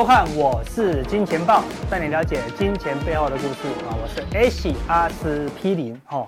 [0.00, 3.92] 收看，我是金钱豹，带你了解金钱背后的故事啊！
[4.02, 6.26] 我是 H 阿司匹林哦，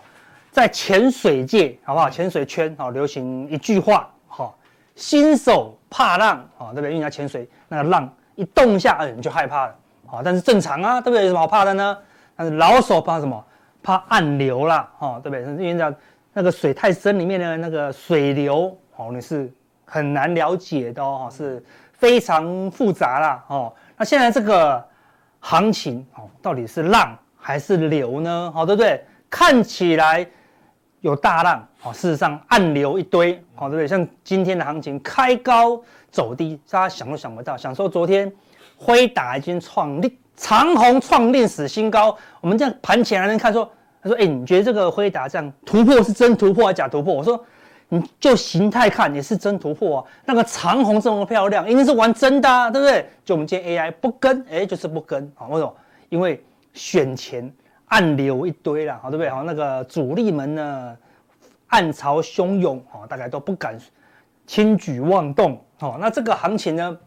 [0.51, 2.11] 在潜水界好不好？
[2.11, 4.53] 潜水圈好流行一句话哈，
[4.95, 6.91] 新手怕浪啊，对不对？
[6.91, 9.75] 因为人家潜水那个浪一动一下，哎，你就害怕了
[10.07, 10.21] 啊。
[10.23, 11.23] 但是正常啊，对不对？
[11.23, 11.97] 有什么好怕的呢？
[12.37, 13.43] 但是老手怕什么？
[13.83, 15.65] 怕暗流啦，哈，对不对？
[15.65, 15.95] 因为讲
[16.35, 19.51] 那个水太深，里面的那个水流哦，你是
[19.87, 21.65] 很难了解的哦，是。
[22.03, 24.85] 非常复杂啦，哦，那现在这个
[25.39, 28.51] 行情哦，到底是浪还是流呢？
[28.53, 29.05] 好，对不对？
[29.31, 30.27] 看起来
[31.01, 33.87] 有大浪，哦，事实上暗流一堆，好，对不对？
[33.87, 37.57] 像今天的行情开高走低，大家想都想不到。
[37.57, 38.33] 想说昨天
[38.77, 43.71] 辉达已经创历长虹创历史新高，我们这样盘前还能看说，
[44.03, 47.15] 他说，哎，你觉得这个辉达这样突破是真突破还是假突破？
[47.15, 47.41] 我说。
[47.95, 53.07] 你就形态看也是真突破啊，那个长虹这么漂亮，一定是玩真的啊，对不对？
[53.23, 55.77] 就我们今天 AI 不跟，哎，就是不跟啊，为什么？
[56.09, 57.53] 因为选前
[57.89, 59.29] 暗流一堆了，好，对不对？
[59.29, 60.97] 好，那个主力们呢，
[61.67, 63.77] 暗潮汹涌啊，大概都不敢
[64.47, 66.99] 轻举妄动，好，那这个行情呢，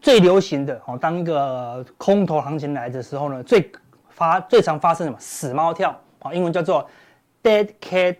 [0.00, 3.68] 最流行的哦，当一个空头行情来的时候呢，最
[4.10, 5.18] 发最常发生什么？
[5.18, 6.88] 死猫跳啊，英文叫做
[7.42, 8.14] dead cat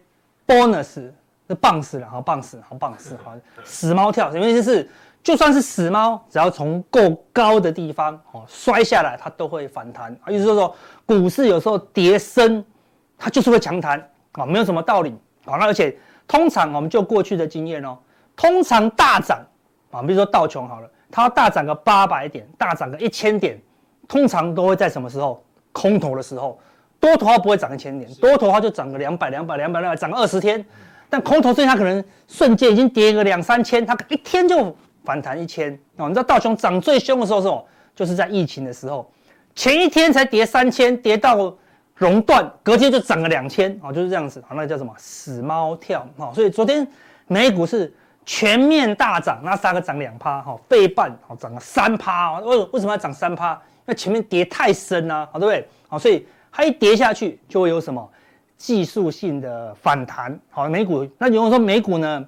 [0.44, 1.12] bonus。
[1.50, 3.32] 是棒死了，好棒死，好棒死，好
[3.64, 4.88] 死猫跳，什么意思是？
[5.22, 7.00] 就算是死猫，只要从够
[7.32, 10.30] 高的地方哦摔下来，它都会反弹啊。
[10.30, 12.64] 意思就是说，股市有时候跌深，
[13.19, 14.00] 它就是会强弹
[14.32, 15.10] 啊，没有什么道理
[15.44, 15.58] 啊。
[15.58, 15.94] 那而且
[16.26, 17.98] 通常我们就过去的经验哦，
[18.34, 19.41] 通常大涨
[19.91, 23.60] 啊，比如说道琼好了，它要大涨个八百点，大涨个一千点，
[24.08, 25.44] 通常都会在什么时候？
[25.72, 26.58] 空头的时候，
[26.98, 30.64] 多头它不会涨一千点，多头它就涨个两百、两百、两百、两百，涨个二十天。
[31.10, 36.09] 但空头最近它可能瞬间已经跌个两三千，它一天就反弹一千哦。
[36.09, 37.66] 你知道道琼涨最凶的时候是什么？
[37.97, 39.10] 就是在疫情的时候，
[39.54, 41.54] 前一天才跌三千，跌到
[41.97, 44.43] 熔断，隔天就涨了两千哦，就是这样子。
[44.49, 44.94] 好，那叫什么？
[44.97, 46.32] 死猫跳哦。
[46.34, 46.87] 所以昨天
[47.26, 47.93] 美股是
[48.25, 52.43] 全面大涨，那三个涨两趴哈，费半哦涨了三趴哦。
[52.47, 53.53] 为为什么要涨三趴？
[53.53, 55.69] 因为前面跌太深了，好对不对？
[55.88, 58.09] 好，所以它一跌下去就会有什么？
[58.60, 62.22] 技术性的反弹，好，美股那有人说美股呢，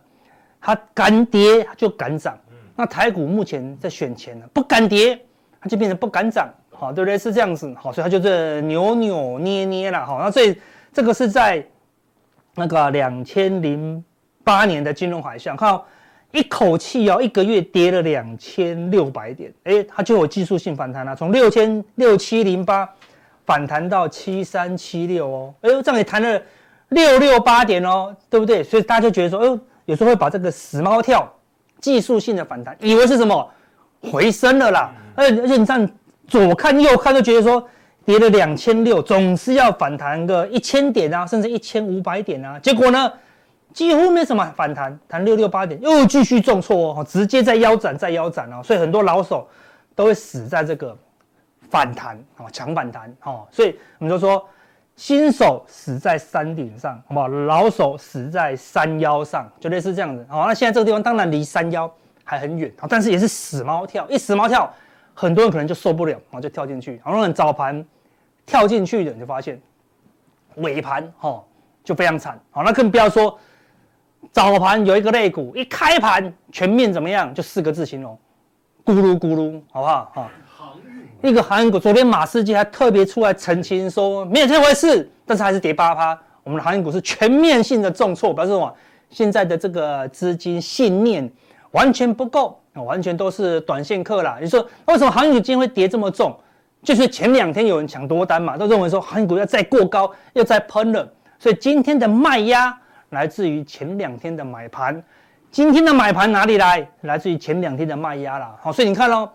[0.62, 2.38] 它敢跌就敢涨，
[2.74, 5.20] 那台股目前在选前呢，不敢跌，
[5.60, 7.18] 它就变成不敢涨，好，对不对？
[7.18, 10.56] 是这样子，好，所以它就是扭扭捏捏了，好，那所以
[10.90, 11.62] 这个是在
[12.54, 14.02] 那个两千零
[14.42, 15.78] 八年的金融海啸，看
[16.30, 22.88] 一口气哦，一个月跌了两千六百点，哎，它就有技术性反弹了，从六千六七零八。
[23.44, 26.40] 反弹到七三七六哦，哎呦，这样也弹了
[26.90, 28.62] 六六八点哦，对不对？
[28.62, 31.28] 所以大家就觉得说，哎呦，有时候会把这个死猫跳
[31.80, 33.48] 技术性的反弹，以为是什么
[34.00, 35.90] 回升了啦，而且而且你这样
[36.28, 37.66] 左看右看，就觉得说
[38.04, 43.12] 跌了两千六，总是要反弹个一千点啊，甚至一千五百点啊，结果呢，
[43.72, 49.48] 几乎没什么反弹，弹六六八点又继续重挫哦，直接在腰斩，在腰斩哦，所以很多老手
[49.94, 50.96] 都会死在这个。
[51.72, 54.46] 反弹哦，强反弹哦，所以我们就说，
[54.94, 57.28] 新手死在山顶上，好不好？
[57.28, 60.26] 老手死在山腰上，就类似这样子。
[60.28, 61.90] 好，那现在这个地方当然离山腰
[62.24, 64.70] 还很远，但是也是死猫跳，一死猫跳，
[65.14, 67.00] 很多人可能就受不了，然后就跳进去。
[67.02, 67.82] 然后早盘
[68.44, 69.58] 跳进去的，你就发现
[70.56, 71.42] 尾盘哦
[71.82, 72.38] 就非常惨。
[72.50, 73.38] 好，那更不要说
[74.30, 77.32] 早盘有一个类股，一开盘全面怎么样？
[77.32, 78.18] 就四个字形容：
[78.84, 80.12] 咕噜咕噜，好不好？
[80.14, 80.30] 哈。
[81.22, 86.18] 一个航运股，昨天马士基还特别出来澄清说没有这回事，但是还是跌八趴。
[86.42, 88.74] 我们的航运股是全面性的重挫，表示什么？
[89.08, 91.30] 现在的这个资金信念
[91.70, 94.38] 完全不够，完全都是短线客啦。
[94.40, 96.36] 你说为什么航运股今天会跌这么重？
[96.82, 101.08] 就是前两天有人抢多单嘛，都认为说航运股要再过高，要再喷了。
[101.38, 102.76] 所以今天的卖压
[103.10, 105.00] 来自于前两天的买盘，
[105.52, 106.84] 今天的买盘哪里来？
[107.02, 108.56] 来自于前两天的卖压啦。
[108.60, 109.30] 好，所以你看喽。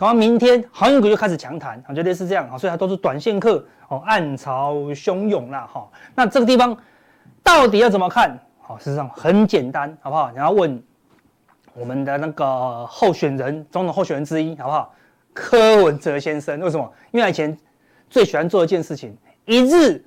[0.00, 5.86] 搞完明天航运股就开始强弹，我觉得是这样啊，所以它都是短线客哦，暗潮汹涌啦哈。
[6.14, 6.74] 那这个地方
[7.42, 8.38] 到底要怎么看？
[8.62, 10.30] 好，事实上很简单，好不好？
[10.30, 10.82] 你要问
[11.74, 14.94] 我们的那个候选人，总统候选人之一，好不好？
[15.34, 16.92] 柯文哲先生，为什么？
[17.10, 17.54] 因为他以前
[18.08, 19.14] 最喜欢做一件事情，
[19.44, 20.02] 一日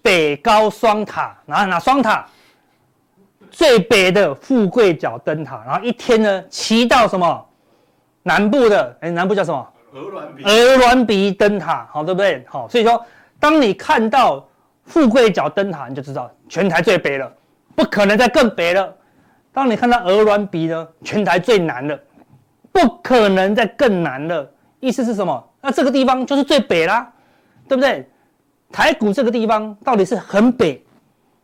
[0.00, 2.24] 北高双塔，哪哪双塔？
[3.50, 7.44] 最北的富贵角灯塔，然后一天呢骑到什么
[8.24, 8.96] 南部的？
[9.00, 9.72] 哎，南部叫什么？
[9.92, 10.42] 鹅銮鼻。
[10.42, 12.44] 鹅銮鼻灯塔，好，对不对？
[12.48, 13.00] 好，所以说，
[13.38, 14.44] 当你看到
[14.84, 17.32] 富贵角灯塔，你就知道全台最北了，
[17.76, 18.92] 不可能再更北了。
[19.52, 21.96] 当你看到鹅銮鼻呢，全台最南了，
[22.72, 24.50] 不可能再更南了。
[24.80, 25.50] 意思是什么？
[25.60, 27.10] 那这个地方就是最北啦，
[27.68, 28.10] 对不对？
[28.72, 30.84] 台股这个地方到底是很北，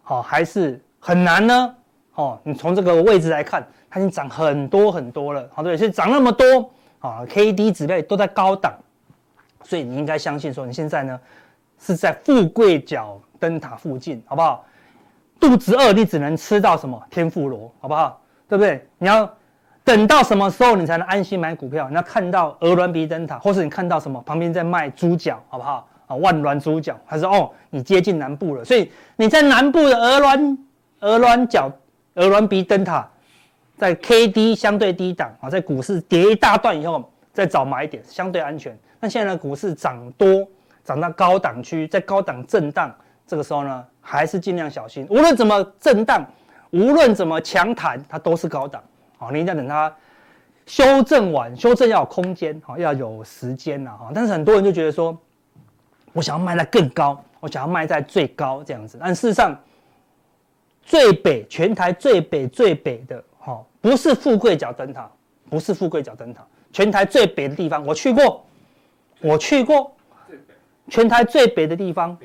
[0.02, 1.74] 好还是很南呢？
[2.20, 8.74] 哦，你从这个位置来看，它已经涨很多很多了，好对，所以涨那么多啊，K D 指类都在高档，
[9.62, 11.18] 所以你应该相信说，你现在呢
[11.78, 14.62] 是在富贵角灯塔附近，好不好？
[15.40, 18.20] 肚子饿，你只能吃到什么天妇罗，好不好？
[18.46, 18.86] 对不对？
[18.98, 19.26] 你要
[19.82, 21.88] 等到什么时候你才能安心买股票？
[21.88, 25.88] 你要看到鹅卵鼻灯塔，或是你看到什么旁边在卖猪脚，好不好？
[26.06, 30.58] 啊，万峦猪脚，还是哦，你接近南部了，所以你在南部的鹅卵
[30.98, 31.70] 鹅卵角
[32.14, 33.08] 鹅銮鼻灯塔，
[33.76, 38.78] 在 K D 相对低档啊，在股市跌一大段以后再找买点，相对安全。
[38.98, 40.46] 那现在股市涨多，
[40.84, 42.94] 涨到高档区，在高档震荡，
[43.26, 45.06] 这个时候呢，还是尽量小心。
[45.08, 46.24] 无论怎么震荡，
[46.70, 48.82] 无论怎么强弹，它都是高档。
[49.18, 49.94] 好，你一定要等它
[50.66, 54.10] 修正完，修正要有空间，好，要有时间呐，哈。
[54.14, 55.16] 但是很多人就觉得说。
[56.12, 59.56] 我想要卖在更高，我想要卖在最高这样子，但事实上，
[60.90, 65.08] 最北全台最北最北的哈，不是富贵角灯塔，
[65.48, 68.44] 不是富贵角灯塔，全台最北的地方我去过，
[69.20, 69.94] 我去过，
[70.88, 72.18] 全台最北的地方，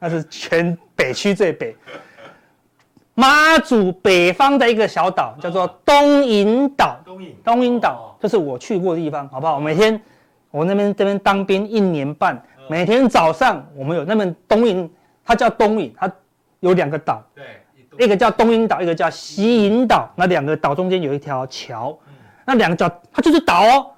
[0.00, 1.76] 那是全北区最北，
[3.14, 6.98] 妈祖北方的一个小岛叫做东引岛，
[7.44, 9.54] 东引岛，这是我去过的地方，好不好？
[9.54, 10.02] 我每天。
[10.52, 14.90] 我那边这边当兵一年半，每天早上我们有那边东引，
[15.24, 16.12] 它叫东引，它
[16.60, 17.44] 有两个岛，对，
[17.98, 21.98] 一个叫东引岛，一个叫西引岛，那两个岛中间有一条桥，
[22.44, 23.90] 那两个岛它就是岛哦，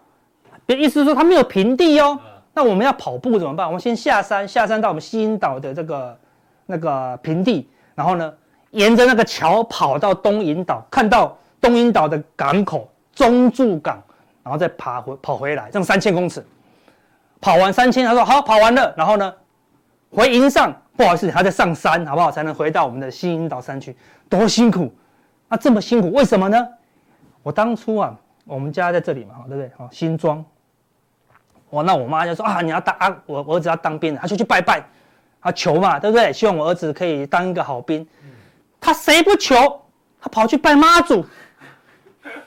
[0.64, 2.18] 别意思是说它没有平地哦，
[2.54, 3.66] 那我们要跑步怎么办？
[3.66, 6.18] 我们先下山，下山到我们西引岛的这个
[6.66, 8.32] 那个平地，然后呢，
[8.70, 14.02] 沿着那个桥跑到东引岛，看到东引岛的港口中柱港。
[14.44, 16.44] 然后再爬回跑回来，这样三千公尺，
[17.40, 19.32] 跑完三千，他说好，跑完了，然后呢，
[20.10, 22.30] 回营上，不好意思，还在上山，好不好？
[22.30, 23.96] 才能回到我们的新引岛山区，
[24.28, 24.92] 多辛苦，
[25.48, 26.68] 那这么辛苦，为什么呢？
[27.42, 29.70] 我当初啊，我们家在这里嘛，对不对？
[29.76, 30.44] 好，新庄，
[31.70, 34.84] 我那我妈就说啊，你要当啊，我儿子要当兵，他就去拜拜，
[35.40, 36.32] 他求嘛，对不对？
[36.32, 38.06] 希望我儿子可以当一个好兵，
[38.80, 39.80] 他谁不求？
[40.20, 41.24] 他跑去拜妈祖，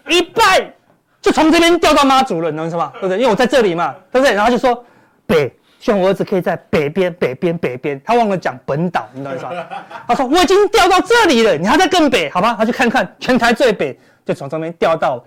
[0.07, 0.71] 一拜。
[1.21, 2.92] 就从这边调到妈祖了，你懂是吧？
[3.00, 3.18] 对不对？
[3.18, 4.31] 因为我在这里嘛，对不对？
[4.36, 4.86] 然后就说
[5.25, 5.51] 北，
[5.85, 8.01] 希望我儿子可以在北边、北边、北边。
[8.03, 9.53] 他忘了讲本岛，你懂是吧？
[10.07, 12.55] 他说我已经掉到这里了，你还在更北，好吧？
[12.57, 13.95] 他去看看全台最北，
[14.25, 15.23] 就从这边掉到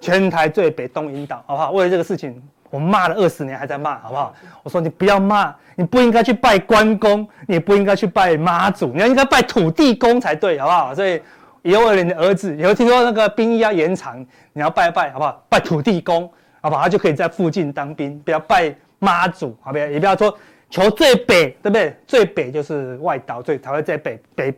[0.00, 1.70] 全台最北东引岛，好不好？
[1.70, 4.34] 为了这个事情，我骂了二十年，还在骂，好不好？
[4.62, 10.94] 我说你不要骂，你不应该去拜关公，你不应该去拜妈祖，你要应该拜土地公才对，好不好？
[10.94, 11.18] 所以。
[11.62, 14.20] 以后你的儿子，以后听说那个兵役要延长，
[14.52, 15.42] 你要拜拜，好不好？
[15.48, 16.30] 拜土地公，
[16.60, 16.82] 好不好？
[16.82, 18.68] 他就可以在附近当兵，不要拜
[19.04, 19.84] 妈祖，好不好？
[19.86, 20.36] 也不要说
[20.70, 21.94] 求最北，对不对？
[22.06, 24.54] 最北就是外岛，最才会在北北，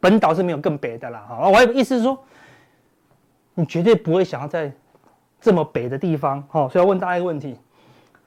[0.00, 1.24] 本岛是没有更北的啦。
[1.28, 2.18] 好，我意思是说，
[3.54, 4.70] 你绝对不会想要在
[5.40, 7.56] 这么北的地方，好，所以要问大家一个问题：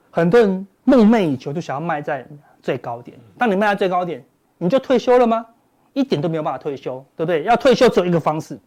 [0.09, 2.25] 很多人梦寐以求，就想要卖在
[2.61, 3.17] 最高点。
[3.37, 4.23] 当你卖在最高点，
[4.57, 5.45] 你就退休了吗？
[5.93, 7.43] 一点都没有办法退休，对不对？
[7.43, 8.59] 要退休只有一个方式，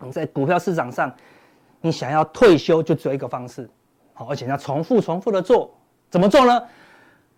[0.00, 1.12] 你在股票市场上，
[1.80, 3.70] 你想要退休就只有一个方式，
[4.12, 5.72] 好，而且要重复重复的做，
[6.10, 6.62] 怎么做呢？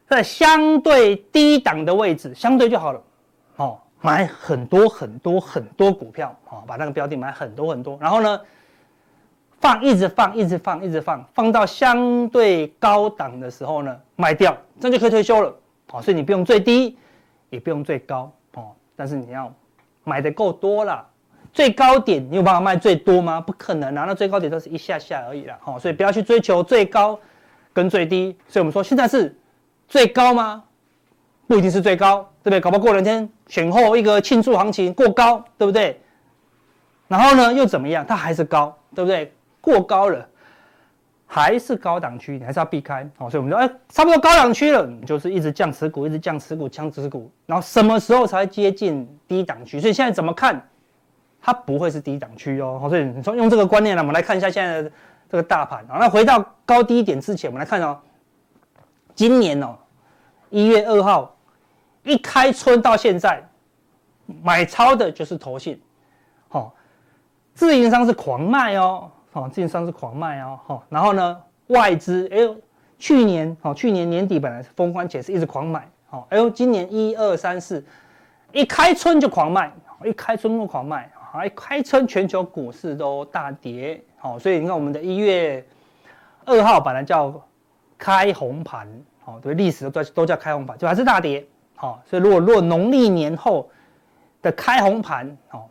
[0.09, 3.03] 在相对低档的位置，相对就好了，
[3.57, 8.41] 哦，买很多很多很多股票，好，把那个标的买很多很多，然后呢，
[9.61, 15.55] 放一直放一直放一直放，放到相对高档的时候呢，卖掉，这样就可以退休了，
[15.91, 16.99] 好，所以你不用最低，
[17.49, 18.31] 也不用最高。
[18.55, 19.53] 哦但是你要
[20.05, 21.05] 买的够多了，
[21.55, 23.41] 最高点你有办法卖最多吗？
[23.41, 25.57] 不可能啊，那最高点都是一下下而已啦。
[25.63, 27.19] 好，所以不要去追求最高
[27.73, 28.37] 跟最低。
[28.49, 29.37] 所以我们说现在是
[29.89, 30.65] 最高吗？
[31.47, 32.61] 不一定是最高，对不对？
[32.61, 36.01] 搞不好过两天选后一个庆祝行情过高，对不对？
[37.09, 38.05] 然后呢又怎么样？
[38.07, 39.33] 它还是高，对不对？
[39.61, 40.29] 过高了。
[41.35, 43.31] 还是高档区，你还是要避开哦。
[43.31, 49.81] 所以我们说，哎，差不多高档区了，你就是一直降持股，一直降持股，降持股，然后什么时候才接近低档区？
[49.81, 50.63] 所以现在怎么看，
[51.41, 52.79] 它不会是低档区哦。
[52.87, 54.93] 所以你说用这个观念呢，我们来看一下现在的
[55.33, 55.97] 这个大盘啊。
[55.99, 57.99] 那回到高低点之前，我们来看哦，
[59.15, 59.75] 今年哦，
[60.51, 61.35] 一月二号
[62.03, 63.43] 一开春到现在，
[64.43, 65.81] 买超的就是投信，
[66.49, 66.75] 好，
[67.55, 72.55] 自营商是狂卖哦，好，自营商是狂卖哦，好，然后呢，外资哎呦，
[72.99, 77.83] 去年好，去年年底本来是封关前是一直狂买，好，哎呦，今年一二三四，
[78.53, 79.73] 一开春就狂卖，
[80.05, 85.67] 一开春就狂卖，好，一开春全球股市都大跌，好，所以你看我们的一月
[86.45, 87.35] 二号本来叫
[87.99, 88.89] 开红盘，
[89.25, 91.45] 好，对，历史都都叫开红盘，就还是大跌。
[91.75, 93.69] 好，所以如果如果农历年后
[94.41, 95.65] 的开红盘，哦，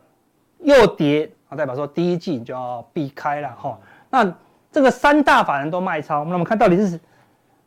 [0.59, 3.79] 又跌，啊，代表说第一季你就要避开了，哈。
[4.09, 4.35] 那
[4.69, 6.99] 这个三大法人都卖超，那我们看到底是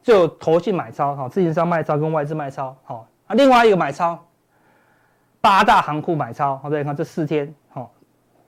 [0.02, 4.22] 只有投信买超，哈，自营商卖超跟外资卖超，好，啊，另外一个买超，
[5.40, 7.90] 八大行库买超，好，对，看这四天，好，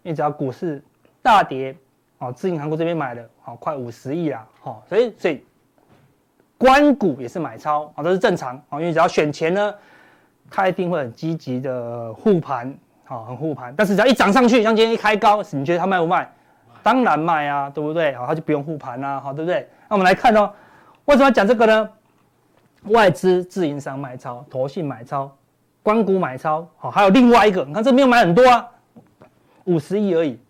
[0.02, 0.84] 因为只要股市
[1.22, 1.74] 大跌，
[2.18, 5.44] 哦，自营行库这边买的，好，快五十亿啦，好，所以所以。
[6.58, 9.74] 关股也是买超啊，都是正常啊，因为只要选前呢，
[10.50, 13.74] 它一定会很积极的护盘，好，很护盘。
[13.76, 16.26] 但是只要一涨上去，像今天一开高，你觉得它卖不卖？
[16.82, 18.14] 当然卖啊，对不对？
[18.14, 19.68] 好，它就不用护盘啦，好，对不对？
[19.86, 20.50] 那我们来看哦，
[21.04, 21.90] 为什么要讲这个呢？
[22.84, 25.30] 外资自营商买超，投信买超，
[25.82, 28.66] 关股买超，好，还有另外一个，你看这没有买很多啊，
[29.64, 30.40] 五十亿而已，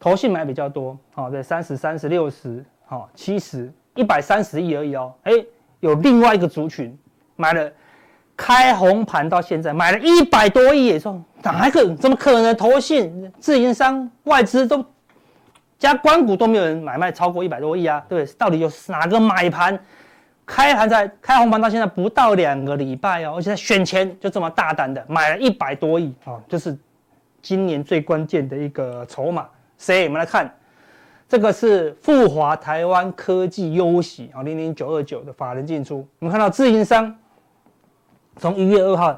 [0.00, 3.72] 投信买比较多，好，对，三十、三十、六十，好，七十。
[3.96, 5.32] 一百三十亿而已哦，哎，
[5.80, 6.96] 有另外一个族群
[7.34, 7.70] 买了，
[8.36, 11.94] 开红盘到现在买了一百多亿，也说哪一个？
[11.96, 12.56] 怎么可能？
[12.56, 14.82] 投信、自营商、外资都
[15.76, 18.02] 加关股都没有人买卖超过一百多亿啊？
[18.08, 19.78] 对，到底有哪个买盘
[20.46, 26.78] 开盘在开红盘到现在不到两个礼拜哦，而且在选前就这么大胆的买了一百多亿啊，就是
[27.42, 29.46] 今年最关键的一个筹码。
[29.80, 30.04] 谁？
[30.04, 30.54] 我们来看。
[31.28, 36.04] 这个是富华台湾科技优喜啊，零零九二九的法人进出。
[36.18, 37.16] 我们看到自营商
[38.36, 39.16] 从一月二号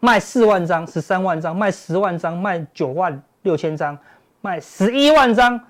[0.00, 3.98] 卖四万张、十三万张，卖十万张、卖九万六千张，
[4.40, 5.60] 卖十一万张。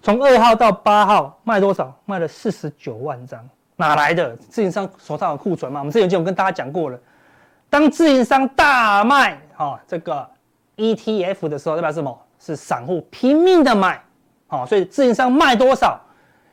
[0.00, 1.94] 从二号到八号卖多少？
[2.06, 3.46] 卖了四十九万张。
[3.76, 4.34] 哪来的？
[4.36, 5.80] 自营商手上有库存吗？
[5.80, 6.98] 我们之前就有跟大家讲过了，
[7.68, 10.26] 当自营商大卖啊这个
[10.78, 12.18] ETF 的时候，代表什么？
[12.38, 14.02] 是散户拼命的买。
[14.46, 16.00] 好，所以自营商卖多少，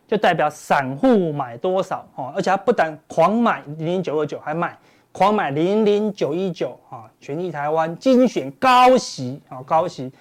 [0.07, 2.33] 就代表散户买多少哦。
[2.35, 4.77] 而且他不但狂买零零九二九，还买
[5.11, 10.11] 狂买零零九一九啊，权益台湾精选高息啊，高息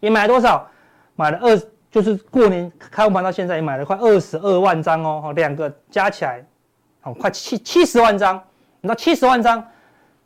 [0.00, 0.66] 也买多少？
[1.16, 5.32] 买了二，就是过年开盘到现在也买了快二十二万张哦。
[5.34, 6.44] 两个加起来，
[7.02, 8.40] 哦，快七七十万张。
[8.80, 9.66] 你知道七十万张，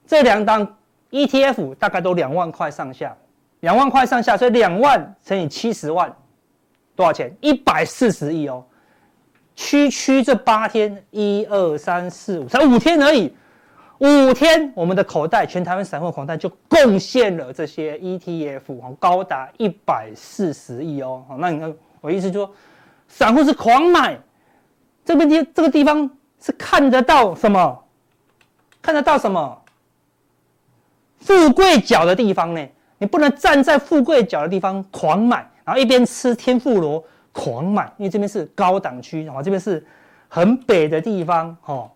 [0.06, 0.76] 这两档
[1.10, 3.16] ETF 大概都两万块上下，
[3.60, 6.14] 两万块上下，所以两万乘以七十万。
[6.94, 7.32] 多少钱？
[7.40, 8.64] 一百四十亿哦，
[9.54, 13.32] 区区这八天，一二三四五，才五天而已，
[13.98, 21.24] 五天我们的口袋，全台湾散户口袋就贡献了这些 ETF 哦，高达一百四十亿哦。
[21.38, 22.54] 那你看，我意思就说，
[23.06, 24.18] 散户是狂买，
[25.04, 26.10] 这边地这个地方
[26.40, 27.84] 是看得到什么？
[28.82, 29.62] 看得到什么？
[31.20, 32.68] 富贵角的地方呢？
[32.98, 35.48] 你不能站在富贵角的地方狂买。
[35.64, 39.84] 然后一边吃天妇罗狂买，因为这边是高档区，然后这边是
[40.26, 41.90] 很北的地方，哦，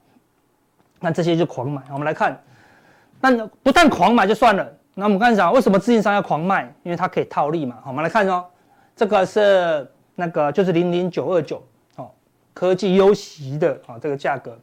[1.00, 1.80] 那这些就狂买。
[1.90, 2.38] 我们来看，
[3.18, 6.70] 那不但狂买就算了，那我们刚才讲为什么自营商要狂卖？
[6.82, 7.78] 因为它可以套利嘛。
[7.86, 8.44] 我们来看哦，
[8.94, 11.64] 这个是那个就是零零九二九
[11.96, 12.10] 哦，
[12.52, 14.54] 科技优息的啊这个价格，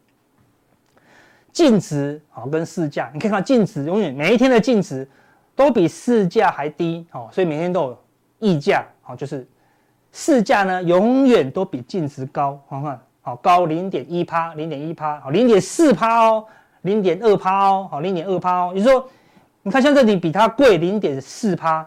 [1.52, 5.10] 净值啊跟市价，你可以看净值永远每一天的净值
[5.60, 7.98] 都比市价还低哦，所以每天都有
[8.40, 8.82] 溢价。
[9.02, 9.46] 好，就是
[10.14, 16.46] 市价呢，永远都比净值高，看看，好高零点一趴，零点一趴，好零点四趴哦，
[16.84, 18.72] 零点二趴哦，好零点二趴哦。
[18.74, 19.06] 你说，
[19.62, 21.86] 你看像这里比它贵零点四趴，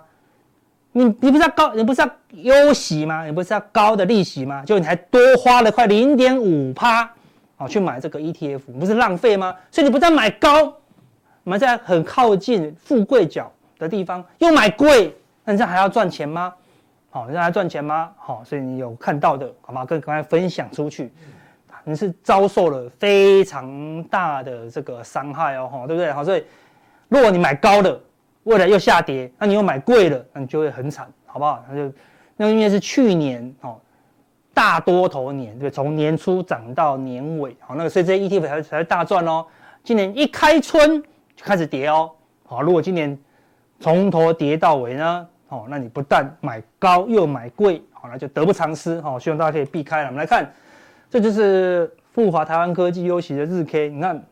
[0.93, 3.25] 你你不是要高，你不是要优息吗？
[3.25, 4.63] 你不是要高的利息吗？
[4.67, 7.11] 就你还多花了快零点五趴，
[7.57, 9.57] 好去买这个 ETF，你不是浪费吗？
[9.71, 10.75] 所以你不但买高，
[11.43, 13.51] 买在很靠近富贵角
[13.83, 16.55] 的地方，又买贵，那你这样还要赚钱吗？
[17.11, 18.11] 好，让他赚钱吗？
[18.17, 19.85] 好，所以你有看到的，好吗？
[19.85, 21.13] 跟刚才分享出去，
[21.85, 26.11] 你是遭受了非常大的这个伤害哦，哈，对不对？
[26.11, 26.45] 好，所以
[27.09, 28.01] 如果你买高了，
[28.45, 31.63] 未来又下跌，那你又买贵了，那你就会很惨，好不好？
[31.69, 31.95] 那就
[32.37, 33.79] 那因为是去年哦，
[34.55, 39.45] 大多头年，对，从年初涨到年尾，好，那个所以这些 ETF 才才大赚哦。
[39.85, 41.03] 今年一开春
[41.37, 42.11] 就开始跌哦，
[42.47, 43.19] 好，如果今年
[43.83, 45.29] 从头跌到尾呢？
[45.49, 49.01] 哦，那你不但买高又买贵，好，那就得不偿失。
[49.01, 50.07] 好，希望大家可以避开了。
[50.07, 50.51] 我们来看，
[51.11, 54.25] 这就是富华台湾科技优息的日 K，你看，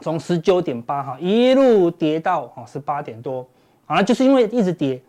[0.00, 3.48] 从十九点八哈一路跌到哈十八点多，
[3.86, 5.00] 好那，就是因为一直跌，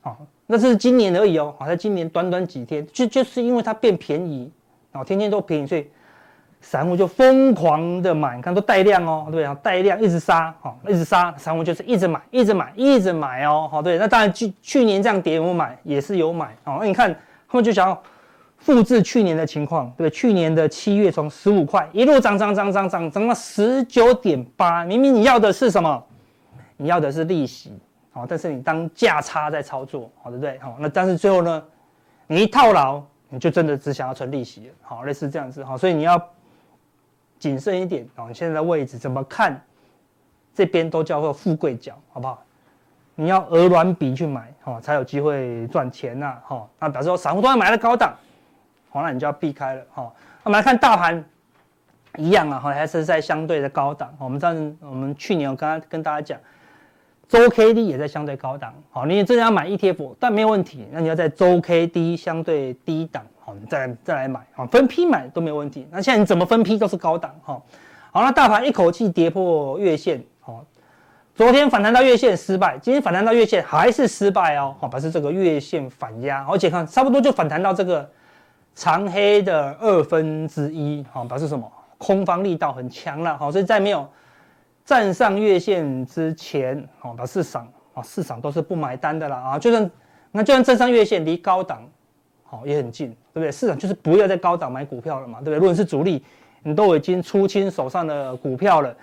[0.00, 0.16] 啊，
[0.46, 4.50] 那是今年而已哦，好，在今年短短几天，就就是因为它变便宜，
[4.90, 5.86] 啊，天天都便宜，所以
[6.64, 9.54] 散户就疯狂的买，你看都带量哦，对啊？
[9.62, 17.14] 带量一直杀，好，一直杀，散户就是一直买，一直买，一直买哦，好，对，那当然去去年这样跌我买也是有买，哦，那你看
[17.48, 18.02] 他们就想要。
[18.56, 26.02] 复制去年的情况，对，去年的七月从十五块一路涨涨涨涨涨涨到十九点八，明明你要的是什么？
[26.78, 27.78] 你要的是利息，
[28.10, 30.58] 好，但是你当价差在操作，好，对不对？
[30.60, 31.62] 好，那但是最后呢，
[32.26, 36.16] 你一套牢，你就真的只想要存利息，好，类似这样子，好，所以你要
[37.44, 39.62] 谨慎一点，啊，你现在的位置怎么看？
[40.54, 42.42] 这边都叫做富贵角，好不好？
[43.16, 48.14] 你要鹅卵比去买，好，才有机会赚钱呐，好，那表示说散户都要买了高档。
[48.88, 50.10] 好，那你就要避开了哈。
[50.42, 51.22] 那我们来看大盘，
[52.16, 54.10] 一样啊，还是在相对的高档。
[54.18, 56.40] 我们上，我们去年我刚刚跟大家讲，
[57.28, 58.72] 周 K D 也在相对高档。
[58.90, 60.88] 好，你真的要买 ETF，但没有问题。
[60.90, 63.22] 那你要在周 K D 相对低档，
[63.68, 65.86] 再再来买，好，分批买都没有问题。
[65.90, 67.60] 那现在你怎么分批都是高档，哈。
[68.12, 70.64] 好，那大盘一口气跌破月线，好，
[71.34, 78.10] 昨天反弹到月线失败，今天反弹到月线还是失败哦，好，表示这个月线反压，而且看差不多就反弹到这个。
[78.76, 81.70] 长黑的二分之一，好，表示什么？
[81.96, 84.04] 空方力道很强了，好，所以在没有
[84.84, 89.88] 站上月线之前，好，表示市场啊，市场都是不买单的啦，啊，就算
[90.32, 91.88] 那就算站上月线，离高档，
[92.54, 93.50] 哦，也很近，对不对？
[93.50, 95.58] 市场就是不要在高档买股票了嘛，对不对？
[95.58, 96.22] 如果是主力，
[96.62, 98.94] 你都已经出清手上的股票了，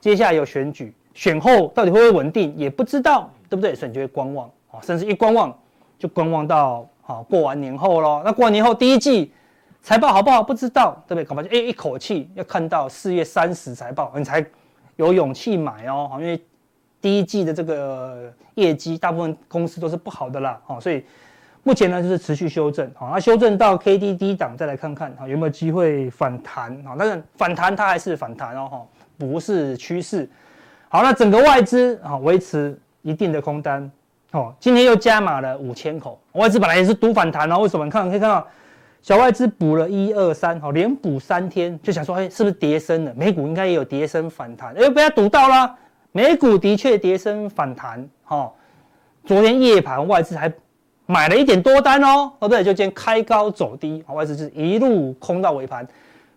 [0.00, 3.74] 接下来有选举，选后到底会不会稳定，也不知道，对不对？
[3.74, 5.56] 所以你就会观望，啊，甚至一观望
[5.98, 6.86] 就观望到。
[7.08, 9.30] 好，过完年后咯，那过完年后第一季
[9.80, 10.42] 财报好不好？
[10.42, 11.24] 不知道，对不对？
[11.24, 14.44] 搞不好就哎，一口气要看到四月三十财报，你才
[14.96, 16.10] 有勇气买哦。
[16.18, 16.42] 因为
[17.00, 20.60] 第一季的这个业绩，大部分公司都是不好的啦。
[20.66, 21.04] 哦，所以
[21.66, 22.88] 目前呢就是持续修正。
[22.94, 26.80] 好，那修正到 K D D 档，再来看看哈有没有机会反弹。
[26.84, 28.86] 好，但是反弹它还是反弹哦，哈，
[29.18, 30.30] 不是趋势。
[30.88, 33.90] 好，那整个外资啊维持一定的空单。
[34.30, 37.58] 哦，今天又加码了五千口，外资本来也是赌反弹哦。
[37.58, 37.84] 为什么？
[37.84, 38.46] 你看，可以看到
[39.02, 43.12] 小外资补了一二三，好，连补三天，就想说，哎，是不是跌升了？
[43.16, 45.74] 美股应该也有跌升反弹，哎，被他赌到了，
[46.12, 48.52] 美股的确跌升反弹，哈。
[49.24, 50.48] 昨天夜盘外资还
[51.06, 55.86] 买了一点多单哦，哦对，就今天开高走低，外资是一路空到尾盘，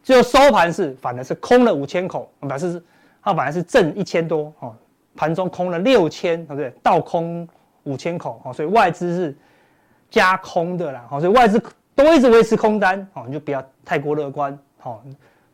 [0.01, 2.83] 最后收盘是反而是空了五千口，表示是
[3.21, 4.73] 它反而是挣一千多，哦，
[5.15, 6.73] 盘中空了六千，对不对？
[6.81, 7.47] 倒空。
[7.83, 9.35] 五千口，所以外资是
[10.11, 11.59] 加空的啦，所以外资
[11.95, 14.55] 都一直维持空单，你就不要太过乐观，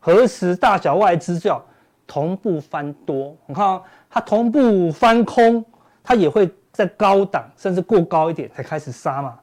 [0.00, 1.64] 何时大小外资就要
[2.06, 3.34] 同步翻多？
[3.46, 5.64] 你看它同步翻空，
[6.02, 9.38] 它也会在高档甚至过高一点才开始杀嘛。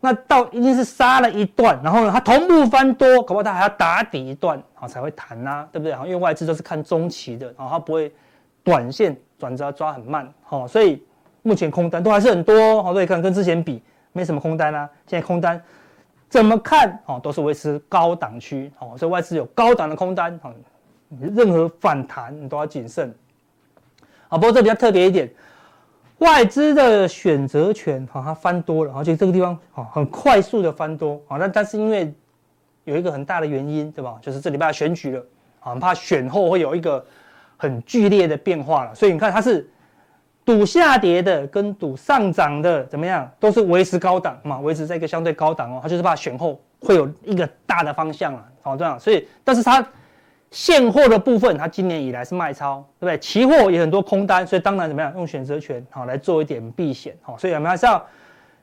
[0.00, 5.92] 那到一定是杀了一段，然后呢，它同步翻多，搞不好它还要打底一段，才会弹呐，对不对？
[6.06, 8.12] 因为外资都是看中期的，然后它不会
[8.62, 10.32] 短线转折抓很慢，
[10.68, 11.02] 所以。
[11.42, 13.80] 目前空单都还是很多，好，所以看跟之前比
[14.12, 14.90] 没什么空单啦、啊。
[15.06, 15.58] 现在空单
[16.28, 17.00] 怎么看？
[17.06, 20.52] 哦，都是维持高档区，哦，所以外资有高档的空单，哦，
[21.20, 23.14] 任何反弹你都要谨慎。
[24.28, 25.30] 啊，不过这比较特别一点，
[26.18, 32.12] 外资的选择权，哈，它翻多了，而且这个地方，哈，很快速的翻多，啊，那但是因为
[32.84, 34.16] 有一个很大的原因，对吧？
[34.20, 35.24] 就是这礼拜选举了，
[35.60, 37.04] 啊，很怕选后会有一个
[37.56, 39.68] 很剧烈的变化了，所以你看它是。
[40.44, 45.78] 赌下跌的跟赌上涨的怎么样，都是维持高档嘛，维持在一个相对高档哦。
[45.82, 48.98] 它就是怕选后会有一个大的方向啊，好这样。
[48.98, 49.86] 所以，但是它
[50.50, 53.18] 现货的部分，它今年以来是卖超，对不对？
[53.18, 57.36] 期货也很多空单，所以当然怎么样，用选择权好来做一点避险，好。
[57.36, 58.04] 所以我们还是要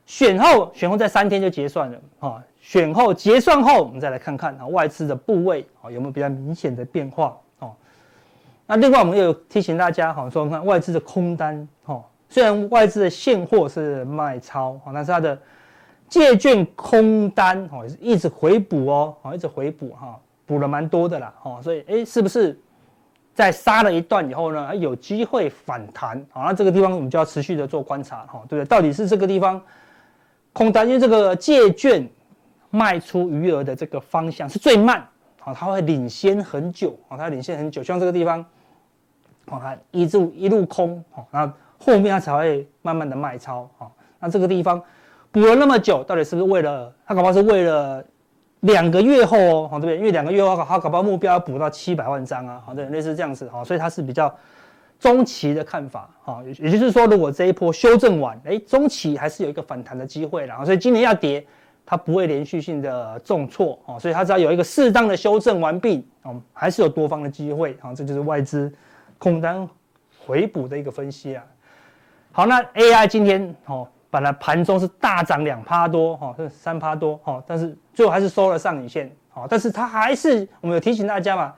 [0.04, 2.42] 选后，选后在三天就结算了啊。
[2.60, 7.38] 选后结算后，我们再来看看啊外资的部位啊有没有比较明显的变化。
[7.60, 7.72] 哦
[8.68, 15.38] 那另外我们也有提醒大家，哈，说看外资的空单，哈，虽然外资的现货是卖超，哈，但是它的
[16.08, 22.58] 借券空单，哈，一直回补哦，哈，一直回补，哈，补了蛮多的啦，哦，所以，哎，是不是
[23.34, 26.24] 在杀了一段以后呢，有机会反弹？
[26.30, 28.68] 好，那这个地方我们就要持续的做观察，哈，对不对？
[28.68, 29.60] 到底是这个地方
[30.52, 32.08] 空单，因为这个借券
[32.70, 35.06] 卖出余额的这个方向是最慢，
[35.40, 38.44] 好，它会领先很久，好，它领先很久，像这个地方。
[39.48, 41.46] 好，它一路一路空，好，那
[41.78, 44.82] 后面它才会慢慢的卖超，好，那这个地方
[45.30, 47.14] 补了那么久，到底是不是为了它？
[47.14, 48.04] 搞不好是为了
[48.60, 49.98] 两个月后哦，好，对不对？
[49.98, 54.34] 因为两个月后它搞不好目标要补到七百万张啊，好，对，类似这样子，好，所以它是比较
[54.98, 61.46] 中期的看法，哈，也就是说，如果这一波修正完，哎，中期还是有一个反弹的机会啦，所以今年要跌，
[61.84, 68.72] 它不会连续性的重挫，哦，所以它只要有一个适当的修正完毕，哦，还是有多方的机会，啊，这就是外资
[69.18, 69.68] 空单
[70.26, 71.44] 回补的一个分析啊。
[72.32, 81.54] 好，那 AI 今天，哦，本来盘中是大涨两趴多，哈，是三趴多，哈，但是最后还是收了上影线，好，但是它还是，我们有提醒大家嘛。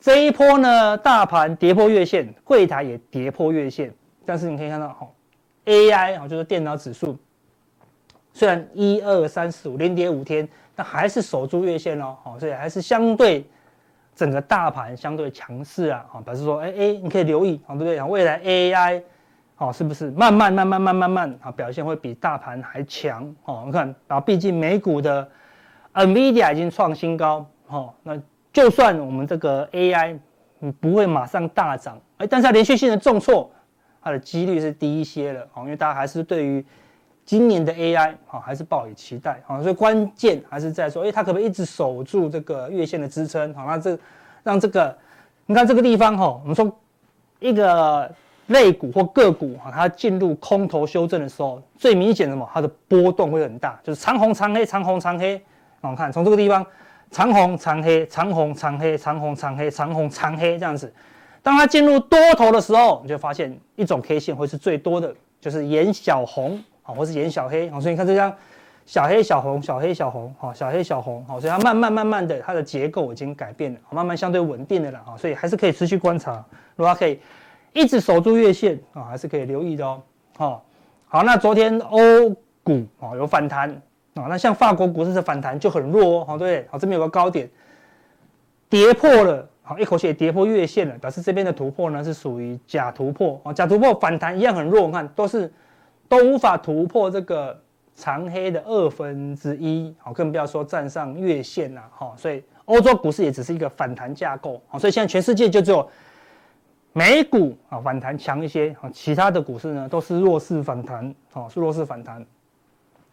[0.00, 3.94] 这一波呢，大盘跌破月线，柜台也跌破月线，
[4.26, 5.08] 但是你可以看到，哈
[5.64, 7.16] ，AI 啊，就是电脑指数，
[8.32, 13.46] 虽然一二三四五连跌五天，但还是守住月线哦，好，所以还是相对
[14.16, 18.02] 整个大盘相对强势啊，啊，表示说，哎哎，你可以留意，啊，对不对？
[18.02, 19.00] 未来 AI，
[19.62, 23.34] 哦，是不是慢慢慢慢慢慢慢啊，表现会比大盘还强？
[23.44, 25.28] 哦，你看，然后毕竟美股的
[25.94, 28.20] NVIDIA 已经创新高，哦，那。
[28.52, 30.18] 就算我们这个 AI，
[30.78, 33.50] 不会马上大涨，哎，但是它连续性的重挫，
[34.02, 36.62] 它的几率是低一些了，哦，因为大家还是对于
[37.24, 43.98] 今年的 AI，好，还是抱以期待，好，所以关键还是在说，哎，它可不可以一直守住这个月线的支撑，好，那这
[44.42, 44.94] 让这个，
[45.46, 46.70] 你看这个地方，哈，我们说
[47.40, 48.14] 一个
[48.46, 55.40] 类股或个股，哈，它进入空头修正的时候，最明显的嘛，它的波动会很大，就是长红长黑，长红长黑，
[55.80, 56.64] 我们看从这个地方。
[57.14, 60.90] 长红长黑，长红长黑，长红长黑，长红长黑这样子。
[61.42, 67.78] 当它进入多头的时候，你就发现一种 K 线会是最多的，就是眼小红啊，或是眼小黑啊。
[67.78, 68.34] 所以你看这张
[68.86, 75.12] 小黑小红，小黑小红，哈，小黑小红，好，所以它慢慢慢慢的，它的结构已经改变了，慢慢相对稳定的了啊。
[75.18, 76.42] 所以还是可以持续观察，
[76.76, 77.20] 如果它可以
[77.72, 80.02] 一直守住月线啊，还是可以留意的哦。
[80.36, 80.64] 好，
[81.06, 81.98] 好，那昨天欧
[82.62, 83.80] 股啊有反弹。
[84.14, 87.48] 啊，那像法国股市的反弹就很弱哦，好，对，好，这边有个高点，
[88.68, 95.50] 跌破了，好，一口气也跌破月线了，表示这边的突破呢是属于假突破，啊，假突破反弹一样很弱，你看都是
[96.10, 97.58] 都无法突破这个
[97.94, 105.88] 长黑的二分之一，好，更不要说站上月线了，哈，所以欧洲股市也只是一个反弹架构，好，所以现在全世界就只有
[106.92, 112.24] 美股啊反弹强一些，啊，其他的股市呢都是弱势反弹，啊，是弱势反弹。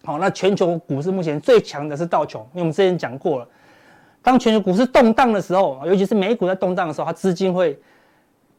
[0.04, 3.48] 好，那全球股市目前最强的是道琼，因为我们之前讲过了，
[4.22, 7.78] 当全球股市动荡的时候，尤其是美股在动荡的时候，它资金会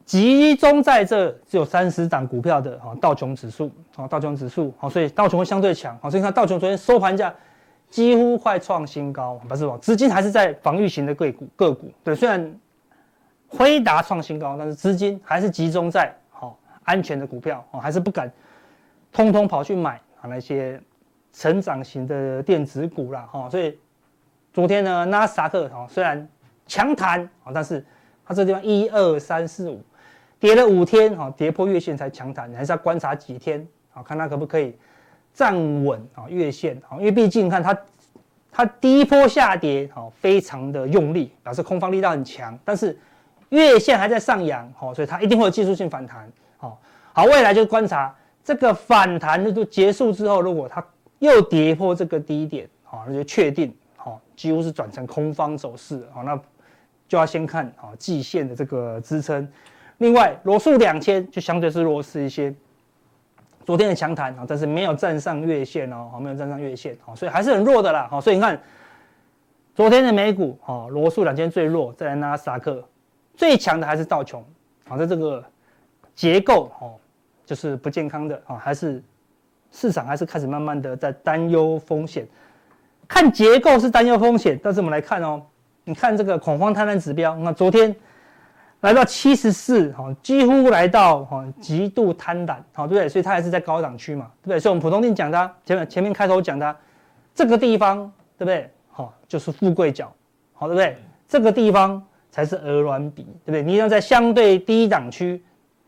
[0.05, 7.33] 集中在这只有三十档股票的哈道琼指数，啊，道琼指数，好，所以道琼会相对强，好，所以看道琼昨天收盘价
[7.89, 9.77] 几乎快创新高，不是吧？
[9.81, 12.55] 资金还是在防御型的个股个股，对，虽然
[13.51, 18.31] 辉达创新高，但是资金还是集中在好安全的股票，哦，还是不敢
[19.11, 20.81] 通通跑去买啊那些。
[21.33, 23.79] 成长型的电子股啦，哈，所以
[24.51, 26.27] 昨天呢，纳斯达克哈虽然
[26.67, 27.81] 强弹啊，但是
[28.25, 29.81] 它这地方一二三四五
[30.41, 34.77] 跌了五天哈，跌破月线才强弹，你还是要观察几天啊，看它可不可以
[35.33, 37.77] 站稳啊月线啊，因为毕竟看它
[38.51, 42.99] 它第一波下跌哈，非常的用力，表示空方力道很强，但是
[43.51, 46.79] 月线还在上扬哈，所以它一定会有技术性反弹，好，
[47.13, 50.83] 好，未来就观察这个反弹力度结束之后，如果它
[51.19, 56.35] 又跌破这个低点，好，那就确定，好，几乎是转成空方走势，好，那
[57.07, 59.47] 就要先看，好，季线的这个支撑。
[59.97, 62.51] 另外，罗素两千就相对是弱势一些，
[63.65, 68.59] 昨天的强弹，啊，但是没有站上月线哦，好，没有站上月线，好，所以还是很弱的啦，好，所以你看，
[69.75, 72.83] 昨天的美股，好，罗素两千最弱，再来纳斯达克，
[73.41, 74.45] 最强的还是道琼，
[74.87, 75.43] 好，在这个
[76.13, 76.93] 结构，哦，
[77.43, 79.01] 就是不健康的，啊，还是。
[79.73, 82.27] 市场还是开始慢慢的在担忧风险，
[83.07, 85.41] 看结构是担忧风险，但是我们来看哦，
[85.85, 87.95] 你看这个恐慌贪婪指标，那昨天
[88.81, 93.07] 来到七十四，哈，几乎来到哈极度贪婪，好，对不对？
[93.07, 94.59] 所以它还是在高档区嘛，对不对？
[94.59, 96.75] 所以我们普通錠讲它前面前面开头讲它
[97.33, 97.99] 这个地方，
[98.37, 98.69] 对不对？
[98.89, 100.13] 好，就是富贵角，
[100.53, 100.97] 好，对不对？
[101.29, 103.61] 这个地方才是鹅卵比，对不对？
[103.61, 105.43] 你要在相对低档区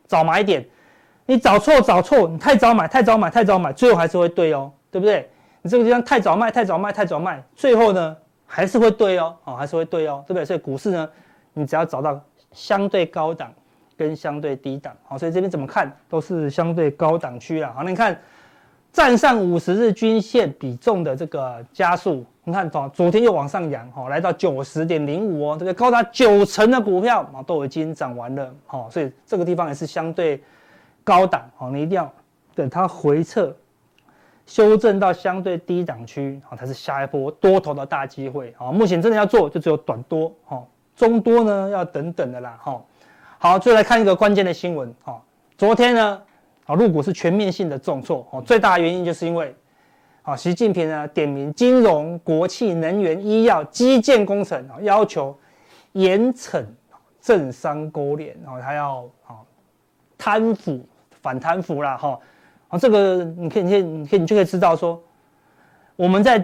[0.07, 0.63] 找买点。
[1.25, 5.29] 你找错找错，你太早买太早买太早买，最后还是会对哦，对不对？
[5.61, 8.13] 你这个地方太早卖太早卖太早卖，最后呢
[8.45, 10.43] 还是会对哦，哦还是会对哦，对不对？
[10.43, 11.09] 所以股市呢，
[11.53, 13.53] 你只要找到相对高档
[13.95, 17.71] 跟相对低档，好，所以这边怎么看都是相对高档区啊。
[17.73, 18.19] 好，那你看
[18.93, 30.41] 站上五十日均线比重的这个加速，你看昨昨天又往上扬，哈，来到九十点零五哦，这个高达九成的股票啊都已经涨完了，好，所以这个地方也是相对。
[31.05, 32.09] 高档哦，你一定要
[32.55, 33.53] 等它回撤，
[34.45, 38.53] 修正到相对低档区，好，才是下一波多头的大机会。
[38.57, 40.63] 好，目前真的要做就只有短多，哈，
[40.95, 42.81] 中多呢要等等的啦，哈。
[43.37, 45.19] 好，最后来看一个关键的新闻啊，
[45.57, 46.21] 昨天呢，
[46.65, 49.55] 啊，入股是全面性的重挫哦，最大的原因就是因为，
[50.21, 55.37] 啊，习近平呢点名金融、国企、能源、医药、基建工程啊，要求
[55.93, 56.63] 严惩
[57.21, 59.35] 政商勾连，然后还要啊
[60.17, 60.85] 贪腐
[61.21, 62.19] 反贪腐啦哈，
[62.69, 65.01] 啊，这个你可以你可以你可以你就可以知道说，
[65.95, 66.43] 我们在。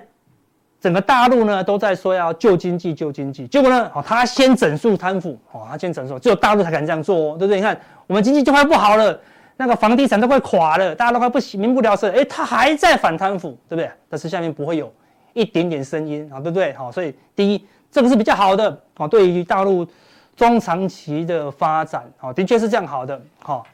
[0.82, 7.58] 整个大陆呢都在说要救经济，救经济，结果呢，哦，他先整肃贪腐，哦，他先整肃，只有大陆才敢这样做哦，对不对？
[7.58, 7.78] 你看
[8.08, 9.20] 我们经济就快不好了，
[9.62, 13.92] 那个房地产都快垮了，大家都快不行，民不聊生，哎，他还在反贪腐，对不对？
[14.08, 14.90] 但是下面不会有
[15.34, 16.72] 一点点声音啊，对不对？
[16.72, 19.86] 好，所以第一，这个是比较好的，啊，对于大陆
[20.34, 23.68] 中长期的发展，哦，的确是这样好的，好，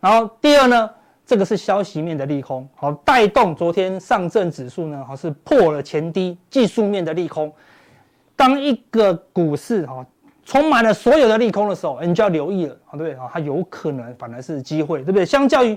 [0.00, 0.90] 然后第二呢？
[1.26, 7.52] 这个是消息面的利空，好，带动昨天上证指数呢，好是破了前低，技术面的利空。
[8.34, 10.06] 当一个股市哈
[10.48, 13.28] 充满了所有的利空的时候，你就要留意了，对不对啊？
[13.30, 15.26] 它有可能反而是机会，对不对？
[15.26, 15.76] 相较于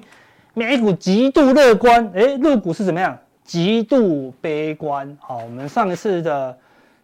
[0.53, 3.17] 美股极度乐观，哎，入股是怎么样？
[3.43, 5.17] 极度悲观。
[5.19, 6.57] 好，我们上一次的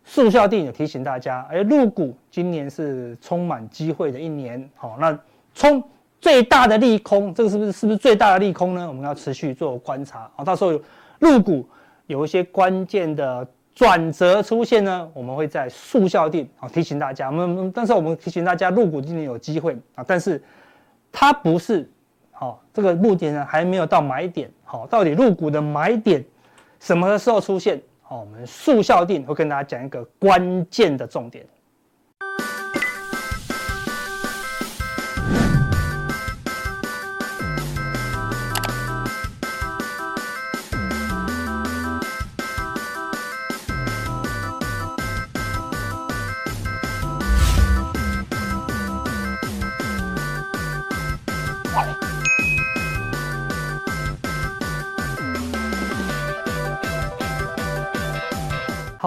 [0.05, 4.69] 速效电影提醒大家，哎，入股今年是充满机会的一年。
[4.77, 5.19] 好，那
[5.53, 5.83] 冲。
[6.19, 8.87] 最大的利空，这个是不是是不是最大的利空呢？
[8.87, 10.81] 我们要持续做观察啊，到时候有
[11.19, 11.63] 陆股
[12.07, 17.29] 有一些关键的转折出现呢，我们会在速效定啊提醒大家。
[17.29, 20.43] 我们但是我们提醒大家，入股今年有机会啊，但是
[21.11, 21.87] 它不是
[22.31, 24.49] 好，这个目前呢还没有到买点。
[24.63, 26.25] 好，到底入股的买点
[26.79, 27.79] 什么时候出现？
[28.01, 31.45] 好，我们速效定会跟大家讲一个关键的重点。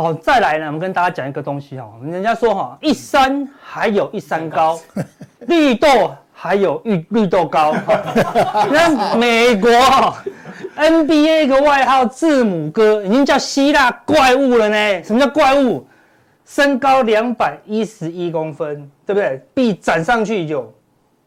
[0.00, 4.80] 好，再来呢，我们跟大家讲一个东西哈，人家说哈，一山还有一山高，
[5.46, 5.88] 绿豆
[6.32, 7.74] 还有绿绿豆高。
[8.72, 9.70] 那美国
[10.76, 15.04] NBA 一个外号字母哥，已经叫希腊怪物了呢。
[15.04, 15.86] 什么叫怪物？
[16.46, 19.40] 身高两百一十一公分，对不对？
[19.54, 20.72] 臂展上去有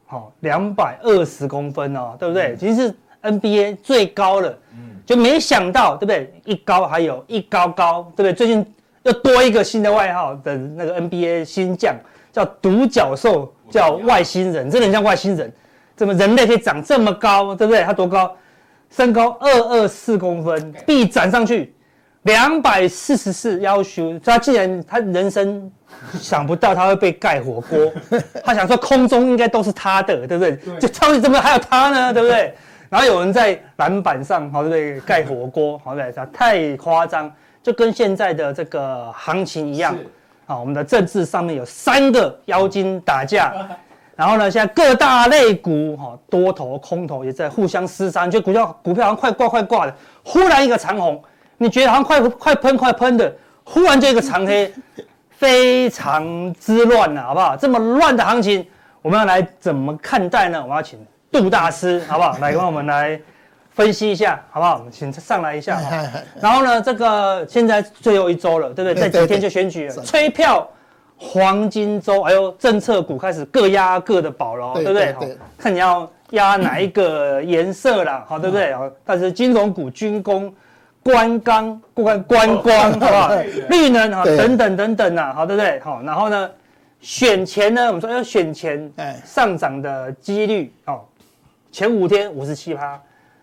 [0.06, 2.56] 好两百二十公分哦，对不对？
[2.58, 4.58] 其实是 NBA 最高的。
[5.06, 6.34] 就没想到，对不对？
[6.46, 8.34] 一高还有一高高，对不对？
[8.34, 8.66] 最近
[9.04, 11.96] 又多一个新的外号的那个 NBA 新将，
[12.32, 15.52] 叫独角兽，叫外星人，真的像外星人。
[15.96, 17.84] 怎么人类可以长这么高，对不对？
[17.84, 18.36] 他多高？
[18.90, 21.74] 身高二二四公分，臂展上去
[22.24, 25.72] 两百四十四，要求他竟然他人生
[26.20, 27.92] 想不到他会被盖火锅，
[28.44, 30.80] 他想说空中应该都是他的，对不对？
[30.80, 32.54] 就超级怎么还有他呢，对不对？
[32.94, 35.02] 然后有人在篮板上，好对不对？
[35.02, 36.26] 盖火锅，好对不对？
[36.32, 39.98] 太夸张，就跟现在的这个行情一样。
[40.46, 43.52] 好，我们的政治上面有三个妖精打架，
[44.16, 51.20] 然后呢，现在各大类股哈多头空头也在互相厮杀，就股票股票好像快挂快挂的，忽然一个长红，
[51.58, 54.72] 你觉得好像快快喷快喷的，忽然就一个长黑，
[55.36, 57.58] 非常之乱了，好不好？
[57.58, 58.64] 这么乱的行情，
[59.02, 60.62] 我们要来怎么看待呢？
[60.62, 61.04] 我们要请。
[61.34, 62.38] 杜大师，好不好？
[62.40, 63.20] 来跟我们来
[63.72, 64.78] 分析一下，好不好？
[64.78, 65.82] 我们请上来一下。
[66.40, 69.10] 然后呢，这个现在最后一周了，对不对？
[69.10, 70.70] 这几天就选举了，催票
[71.18, 75.16] 黄金周，哎呦，政策股开始各压各的宝了，对不对？
[75.58, 78.76] 看你要压哪一个颜色啦，好，对不对？
[79.04, 80.54] 但是金融股、军工、
[81.02, 83.32] 观光、观观光，好不好？
[83.70, 85.80] 绿能啊，等等等等啊，好，对不对？
[85.80, 86.50] 好，然后呢，
[87.02, 88.92] 选前呢，我们说要选前
[89.26, 91.02] 上涨的几率哦。
[91.74, 93.02] 前五天五十七趴，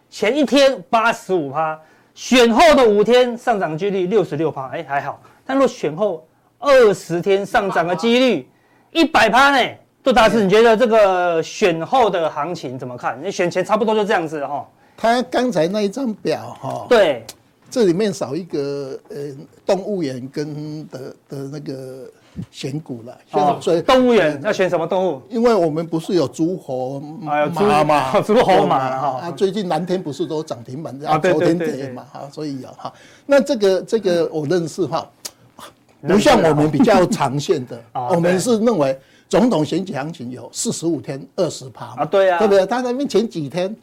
[0.08, 1.76] 前一天八十五趴，
[2.14, 5.20] 选后的五天上涨几率六十六趴，哎还好。
[5.44, 6.24] 但若选后
[6.60, 8.48] 二十天上涨的几率
[8.92, 9.68] 一百趴呢？
[10.04, 13.20] 杜大师，你觉得这个选后的行情怎么看？
[13.20, 14.64] 你选前差不多就这样子哈。
[14.96, 17.24] 他刚才那一张表哈，对，
[17.68, 19.16] 这里面少一个呃
[19.66, 22.08] 动物园跟的的那个。
[22.50, 25.22] 选股了，所以动物园要选什么动物？
[25.28, 29.20] 因为我们不是有猪猴马嘛，猪猴马哈。
[29.22, 32.92] 啊，最近蓝天不是都涨停板，啊，昨天跌嘛，哈，所以有，哈，
[33.26, 35.08] 那这个这个我认识哈，
[36.06, 37.78] 不像我们比较长线的，
[38.10, 38.96] 我们是认为
[39.28, 42.64] 总统选举行情有四十五天二十趴啊，对啊，对不对？
[42.66, 43.74] 他那边前几天，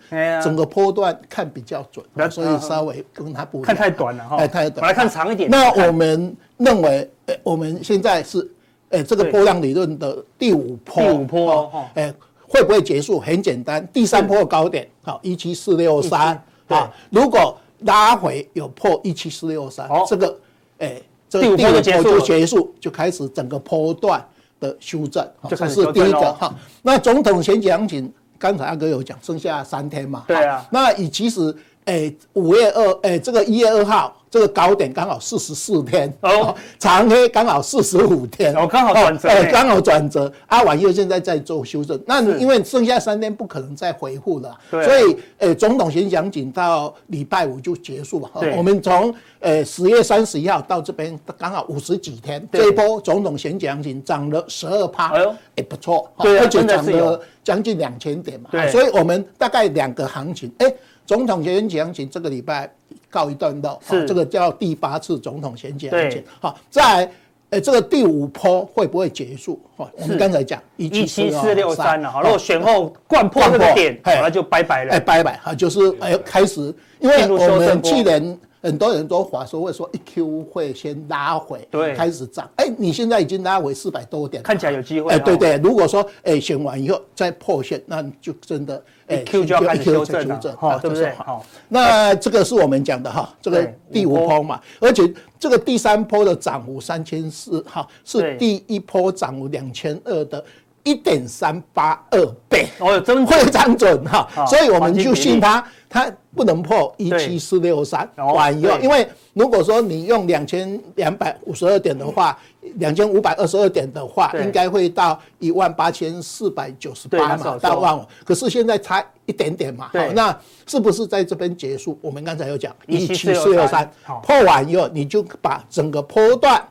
[0.42, 5.50] 整个波段看比较准，所以稍微跟他不看太短了哈，太短，来看长一点。
[5.50, 7.10] 那我们认为。
[7.44, 8.50] 我们现在是
[8.88, 12.14] 诶，这个波浪理论的第五波，第五波，诶，
[12.48, 13.20] 会不会结束？
[13.20, 20.40] 很简单，第三波高点，好，一七四六三，啊，如果拉回有破一七四六三，这个，
[20.78, 24.26] 诶，这个第五波就结束，就开始整个波段
[24.62, 26.56] 的修正，这是第一个哈。
[26.82, 34.16] 那总统选举行情，刚才阿哥有讲，剩下三天嘛，对啊，那以其实，诶，五月二，诶，这个一月二号。
[34.38, 40.32] 这个高点刚好四十四天哦，长黑刚好四十五天哦，刚好转折，哎，刚好转折。
[40.46, 48.30] 阿婉又现在在做修正，那因为剩下三天不可能再回复了，所以呃，总统选讲紧到礼拜五就结束了。
[48.56, 55.18] 我们从呃十月三十一号到这边刚好五十几天，这一波总统选讲紧涨了十二趴，
[55.56, 60.72] 也不错，而且涨了将近两千点嘛，所以我们大概两个行情，哎，
[61.08, 62.72] 总统选讲紧这个礼拜。
[63.18, 66.24] 告一段落，是这个叫第八次总统选举案件。
[66.40, 67.10] 好，在
[67.50, 69.60] 呃这个第五波会不会结束？
[69.76, 72.12] 哈，我们刚才讲一七四六三了。
[72.12, 74.94] 好，如果选后贯破这个点，好那就拜拜了。
[74.94, 82.50] 哎，拜拜哈，就是哎开始，因为我们去年很多人都话说会说一 Q 会先拉回，对，开始涨。
[82.56, 85.12] 哎，你现在已经拉回四百多点，看起来有机会。
[85.12, 88.84] 哎，对对，如果说哎选完以后再破线，那就真的。
[89.08, 91.10] 哎，Q 就要开始修正了，哈，对不对？
[91.16, 100.44] 好，那这个是我们讲的哈，这个第五波嘛，而且这个第三波的涨幅三千四，哈，是第一波涨幅两千二的
[100.84, 112.38] 一点三八二倍，哦，真非常准哈，所以我们就信它，它不能破一七四六三，完以后，因为如果说你用两千两百五十二点的话。
[112.80, 118.06] 两千五百二十二点的话，应该会到一万八千四百九十八嘛，到万五。
[118.26, 121.98] 可是现在差一点点嘛，好，那是不是在这边结束？
[122.02, 123.90] 我们刚才有讲一七四六三
[124.22, 126.62] 破完以后，你就把整个波段，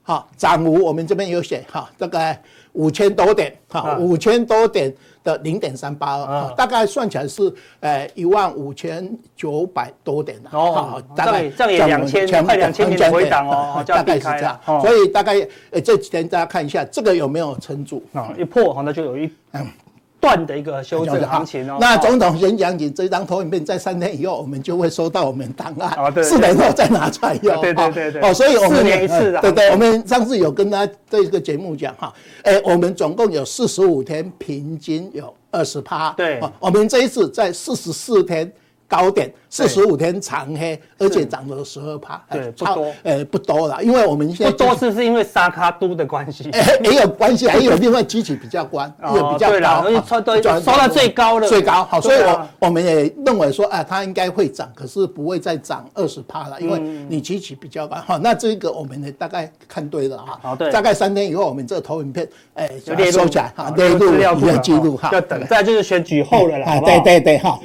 [0.00, 4.92] 好，涨幅我们这边有写哈，大概五千多点，哈，五千多点。
[5.24, 15.34] 的零点三八二，大概算起来是呃一万五千九百多点的哦，大概这样也两千快两千点回档哦，大概是这样，所以大概
[15.70, 18.02] 呃这几天大家看一下这个有没有撑住？
[18.12, 18.32] 啊？
[18.38, 19.30] 一破好，那就有一
[20.22, 20.32] 嗯。
[20.32, 21.78] 断的一个修正行情哦。
[21.80, 27.60] 那总统先讲你这张投影片，在三天以后我们就会收到我们档案，四年后再拿出来用。
[27.60, 28.22] 对对对对。
[28.22, 29.40] 哦，所以我们四年一次的。
[29.40, 32.12] 对对，我们上次有跟他这个节目讲哈，
[32.44, 36.12] 哎，我们总共有四十五天，平均有二十趴。
[36.12, 36.40] 对。
[36.60, 38.50] 我们这一次在四十四天。
[38.92, 49.84] 高点四十五天长黑，而且涨了十二趴，对，不多，呃，不多了，因为我们现在不多是是因为沙卡都的关系， 哎，也有关系，还有另外机器比较关，也比较高，
[50.60, 51.48] 收到最高了。
[51.48, 56.78] 最高，好，所以我我们也认为说，啊，它应该会涨，可是不会再涨二十趴了，因为
[57.08, 67.58] 你机器比较高，好，那这个我们也大概看对了哈，好，对，大概三天以后，我们这个投影片，哎，就收起来，哈，列入你的记录哈，要等，再就是选举后的了，啊，对对对，哈。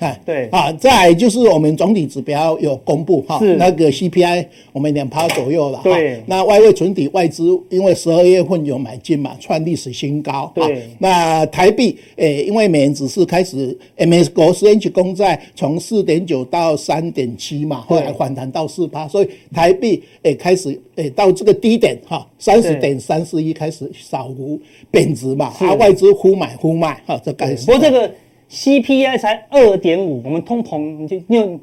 [0.00, 6.22] 哎，对啊，再来就是我们总体指标有公布哈，那个 CPI 我们两趴左右了，对。
[6.26, 10.88] 那外汇存底外资因为十二月份有买进嘛，创历史新高，对。
[10.98, 27.66] 那台币诶，因为美元指数开始 MSCI 十年期公债从四点九到三点七嘛，后来反弹到四趴，所以台币诶开始诶到这个低点哈，三十点三四一开始小幅贬值嘛，啊外资忽买忽卖哈，这开始。
[27.66, 28.10] 不过这个。
[28.50, 31.58] CPI 才二点五，我们通膨你就用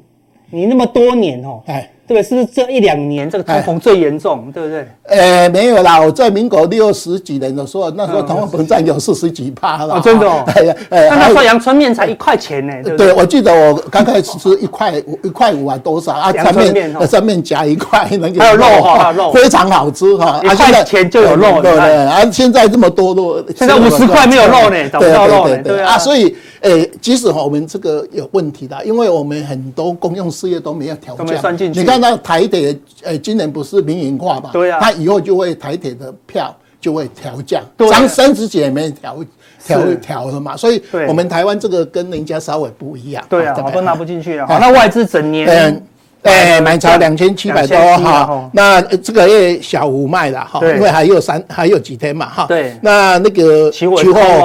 [0.50, 1.88] 你那么多年哦，哎。
[2.04, 4.86] 对，是不是这一两年这个通膨最严重，对不对？
[5.04, 9.98] 呃，没有啦，我在民国六十几年的时候，那时候通货膨胀有四十几趴了。
[10.00, 10.44] 真的哦？
[10.54, 12.74] 哎呀，那那时候阳春面才一块钱呢。
[12.98, 16.30] 对，我记得我刚开始吃一块五，一块五啊多少啊？
[16.32, 20.38] 上面上面夹一块，那个还有肉哈，肉非常好吃哈。
[20.42, 21.96] 一块钱就有肉，对不对。
[22.04, 25.56] 啊，现在这么多肉，现在五十块没有肉呢，找不到肉呢。
[25.62, 32.00] 对啊，所以诶，即使我们这个有问题的，因为我们很多公用事业都没有调价，你看。
[32.00, 34.50] 那台铁，呃，今年不是民营化嘛？
[34.52, 39.16] 对啊，它以后就会台铁的票就会调价，涨三十几也没调
[39.64, 40.56] 调调了嘛。
[40.56, 43.24] 所以，我们台湾这个跟人家稍微不一样。
[43.28, 44.46] 对啊，都拿不进去了。
[44.46, 45.84] 好，那外资整年，
[46.22, 48.50] 嗯，哎，买超两千七百多哈。
[48.52, 52.46] 那这个月小幅卖了哈，因为还有三还有几天嘛哈。
[52.48, 53.96] 对，那那个期货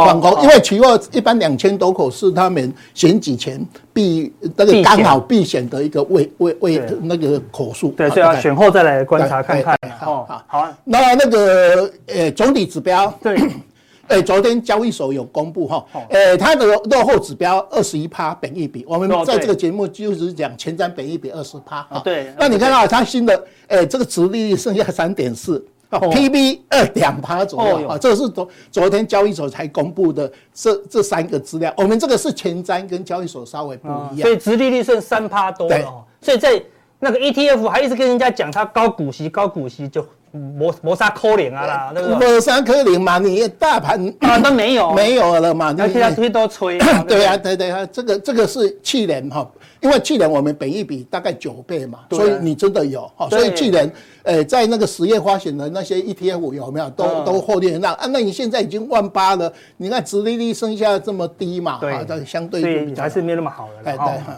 [0.05, 3.59] 放空，因为期货一般两千多口是他们选举前。
[3.97, 9.75] 避那个刚好避险的一个位位位那个口数，对，所以要选后再来观察看看。
[9.99, 10.77] 好，好，好啊。
[10.83, 13.35] 那那个呃总体指标，对，
[14.07, 22.01] 呃昨天交易所有公布哈，呃它的落后指标二十一趴本一比，我们在这个节目就是讲前瞻本一比二十趴啊。
[22.03, 22.33] 对。
[22.39, 36.61] 那你看到它新的呃这个殖利率剩下三点四，，PB 二两趴左右啊，这是昨昨天交易所才公布的这这三个资料，我们这个是前瞻跟交易所稍微不一样，所以殖利率剩三趴多了，所以在
[36.99, 40.05] 那个 ETF 还一直跟人家讲它高股息高股息就。
[40.31, 41.93] 磨磨砂可怜啊啦？
[42.19, 46.77] 磨砂可怜嘛，你大盘啊都没有没有了嘛，那现在推都吹。
[47.07, 49.49] 对啊，对对啊，这个这个是去年哈，
[49.81, 53.91] 因为去年我们本一比大概九倍嘛，所以你真的有哈，所以去年
[54.23, 58.07] 呃在那个十月发行的那些 ETF 有没有都都获利很大啊？
[58.11, 63.73] 那你现在已经万八了，你看殖利率剩下这么低嘛，对，相对还是没那么好了。
[63.85, 64.33] 哎对。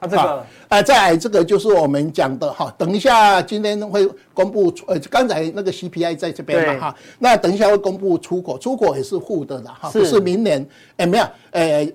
[0.00, 11.86] 啊，这个，呃，再来这个就是我们讲的哈，等一下今天会公布，呃，刚才那个 CPI 在这边嘛哈，那等一下会公布出口，出口也是负的了哈，不是明年，哎没有，呃，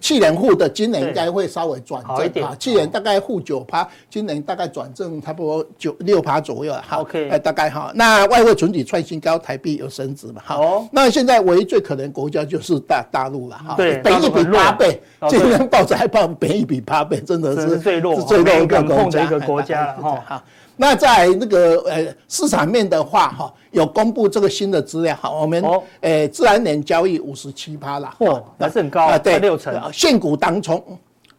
[0.00, 17.43] 去年负的，今年应该会稍微转正啊，去年大概负九趴，今年大概转正差不多九六趴左右哈，OK，哎大概哈，那外汇存底创新高，台币有升值嘛哈，哦，那现在唯一最可能国家就是大大陆了哈，对，本一比八倍，今天报纸还报本益比八倍，真的。
[17.52, 20.22] 是最弱、最弱一个国家，一个国家哈。
[20.24, 20.42] 好，
[20.76, 25.62] 那在那个呃市场面的话哈，有公布这个新的资料哈，我们
[26.00, 29.78] 呃自然年交易五十七趴了，嚯，还是很高啊，对，六成。
[29.92, 30.82] 现股当冲，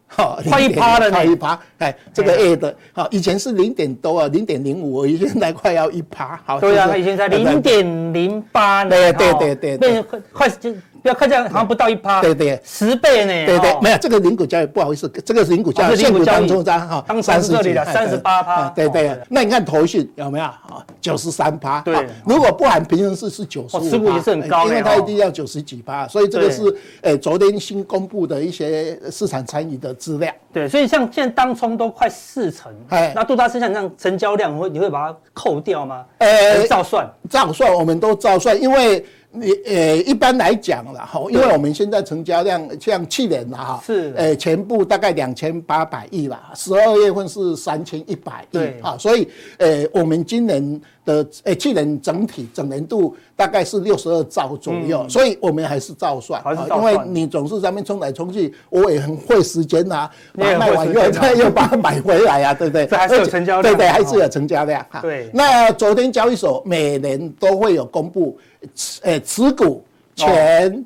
[0.08, 10.74] 好，快一趴了，快一趴，哎，这个 A 的，好，以前是零点多啊，零点零五已， 现在快要一趴，好，对啊，以前才零点零八呢，对对对对，变快就。
[11.06, 13.46] 不要看这样，好像不到一趴，对对，十倍呢。
[13.46, 18.68] 对对，没有这个零股交易，不好意思，这个是零股交易，现股当中这样哈，三十几了，三十八趴。
[18.70, 20.84] 对对，那你看头讯有没有啊？
[21.00, 21.80] 九十三趴。
[21.82, 30.34] 对，如果不含平衡式是九十五趴，持股也是很高，因为它一定要九十几趴，所以这个是诶昨天新公布的一些市场参与的资料。
[30.52, 36.04] 对，所以像现在当冲都快四成，哎，那杜大师想这样成交量会你会把它扣掉吗？
[36.18, 39.06] 呃，照算，照算，我们都照算，因为。
[39.38, 44.14] 你呃，一般来讲了哈，因为我们现在成交量像去年了哈，是。
[44.16, 49.28] 呃，全部大概两千八百亿啦，十二月份是三千一百亿啊，所以
[49.58, 62.86] 呃，我们今年的呃去年整体整年度大概是六十二兆左右，所以我们还是照算，因为你总是在那边冲来冲去，我也很费时间呐，卖完又 再又把它买回来呀，对不对？
[62.86, 65.02] 这还是有成交量，对对，还是有成交量哈。
[65.02, 68.38] 对，那昨天交易所每年都会有公布。
[68.74, 69.84] 持诶，持股
[70.16, 70.86] 前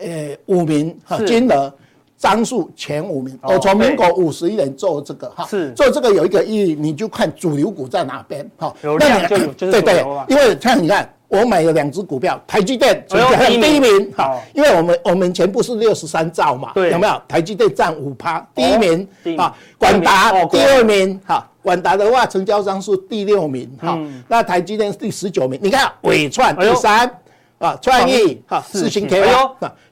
[0.00, 1.72] 诶五名哈，金额
[2.16, 5.72] 张数前五名，我从民国五十一年做这个哈，是。
[5.72, 13.02] 做这个有一个意义，你就看主流股在哪边哈，那你对对，因为像你看，我买了两只股票，台积电
[13.48, 14.12] 第一名。
[14.16, 17.22] 哈，因为我们我们全部是六十三兆嘛，有没有？
[17.28, 19.08] 台积电占五趴，第一名
[19.38, 21.46] 啊，广达第二名哈。
[21.62, 25.60] 广达的话，成交商是第六名，哈，那台积电是第十九名。
[25.62, 27.06] 你看伟创第三，
[27.58, 29.50] 啊，创意哈，四星 KY，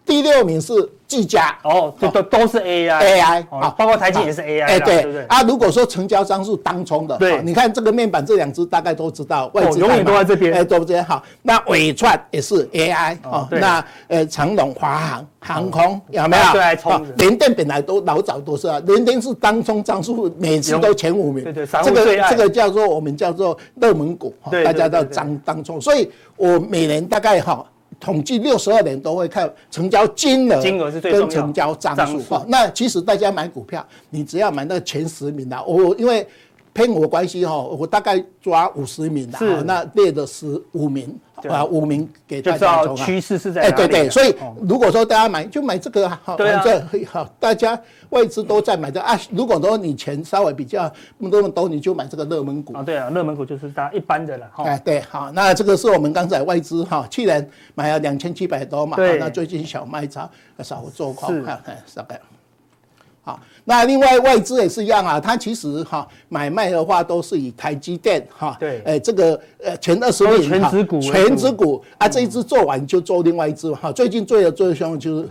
[0.09, 0.73] 第六名是
[1.07, 11.23] 技嘉哦，这都都是 AI，AI 啊，包括台积也是 AI，哎对，啊，如果说成交商是当冲的，对，你看这个面板这两只大概都知道，外资永远都在这边，哎，都这边好。
[11.43, 15.27] 那纬创也是 AI 哦，那呃长隆、华航。
[15.41, 16.53] 航空有没有？
[16.53, 21.45] 对，冲联电本来都老早都是啊，联电是当冲张数每次都前五名。
[21.45, 25.81] 对对，这个这个叫做我们叫做热门股，大家都当当冲。
[25.81, 27.65] 所以我每年大概哈
[28.01, 32.23] 统计六十二年都会看成交金额，金额是最，跟成交张数。
[32.47, 36.27] 那其实大家买股票，你只要买那前十名的，我因为。
[36.79, 41.19] 偏我关系哈，我大概抓五十名的，是那列的十五名
[41.49, 42.95] 啊，五名给大家走。
[42.95, 46.65] 趋势是在哎，对对，所以如果说大家买就买这个好，对啊，
[47.11, 47.77] 好，大家
[48.11, 49.19] 外资都在买的啊。
[49.33, 52.83] 如果说你钱稍微比较那么多，你就买这个热门股啊。
[52.85, 54.63] 对啊，热门股就是大家一般的了哈。
[54.63, 62.21] 哎，对，好，那这个是我们刚才外资哈，去年买了两千七百多嘛，对，那最近小卖超少做空，是，哎，大概。
[63.29, 75.29] 好，那另外外资也是一样啊，它其实哈买卖的话都是以台积电哈，对，哎这个呃前二十年全指股，全指股啊这一支做完就做另外一支哈，最近做的最凶就是。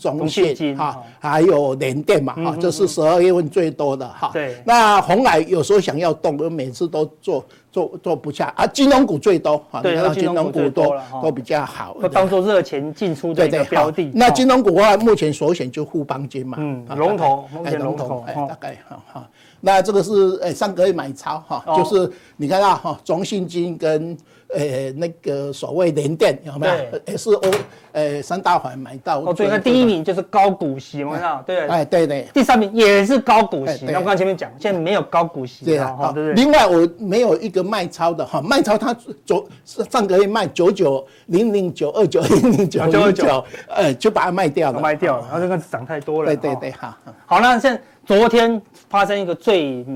[0.00, 4.30] 中信哈，还有联电嘛哈，这是十二月份最多的哈。
[4.32, 8.66] 对，那红海有时候想要动，每次都做做做不下啊。
[8.66, 14.10] 金融股最多哈，对，金融股多都比较好，都当做热钱进出的标的。
[14.14, 19.28] 那金融股的话，目前首选就富邦金嘛，嗯，龙头，目前龙头，哎，大概哈哈。
[19.60, 24.16] 那这个是哎上个月买超哈，就是你看到哈，中信金跟。
[24.52, 26.74] 呃，那个所谓联电有没有？
[27.06, 27.50] 也是欧，
[27.92, 29.20] 呃，三大法人买到。
[29.20, 32.26] 哦，对，那第一名就是高股息，我看到，对，哎，对对。
[32.34, 36.34] 第三名也是高股息，那我刚刚前面讲，现在没有高股息，对啊，对不对？
[36.34, 38.92] 另外，我没有一个卖超的哈，卖超它
[39.24, 46.34] 昨上个月卖九九零零九二九零零九九九，呃，就把它卖掉了，卖掉了，然后这个涨太多了。
[46.34, 46.98] 对对对，哈。
[47.24, 49.86] 好，那现在昨天发生一个最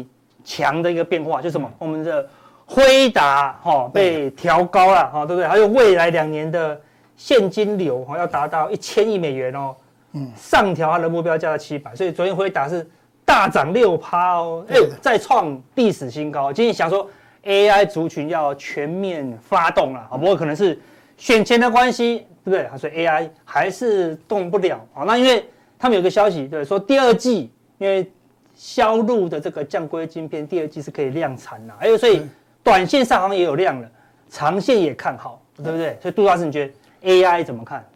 [0.45, 1.69] 强的一个变化，就是什么？
[1.79, 2.25] 我们的。
[2.67, 5.47] 辉达哈被调高了哈，对不对？
[5.47, 6.81] 还有未来两年的
[7.17, 9.77] 现金流哈要达到一千亿美元哦，
[10.13, 12.89] 嗯，上调它的目标价到七百，所以昨天辉达是
[13.25, 16.51] 大涨六趴哦，哎，再创历史新高。
[16.51, 17.09] 今天想说
[17.45, 20.81] AI 族群要全面发动了啊，不过可能是
[21.19, 22.79] 选前的关系，对不对？
[22.79, 25.05] 所以 AI 还是动不了啊。
[25.05, 25.47] 那因为
[25.79, 28.11] 他们有个消息，对，说第二季因为
[28.57, 32.27] 销路的这个降规晶片，第二季是可以量产了，还有所以。
[32.65, 33.89] 短线上行也有量了，
[34.31, 35.97] 长线也看好，对不对？
[36.03, 36.73] 所以杜大师，你觉得
[37.09, 37.87] AI 怎么看？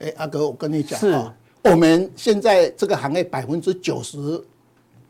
[0.00, 1.32] 哎，阿哥，我跟你讲啊，
[1.62, 4.42] 我们现在这个行业百分之九十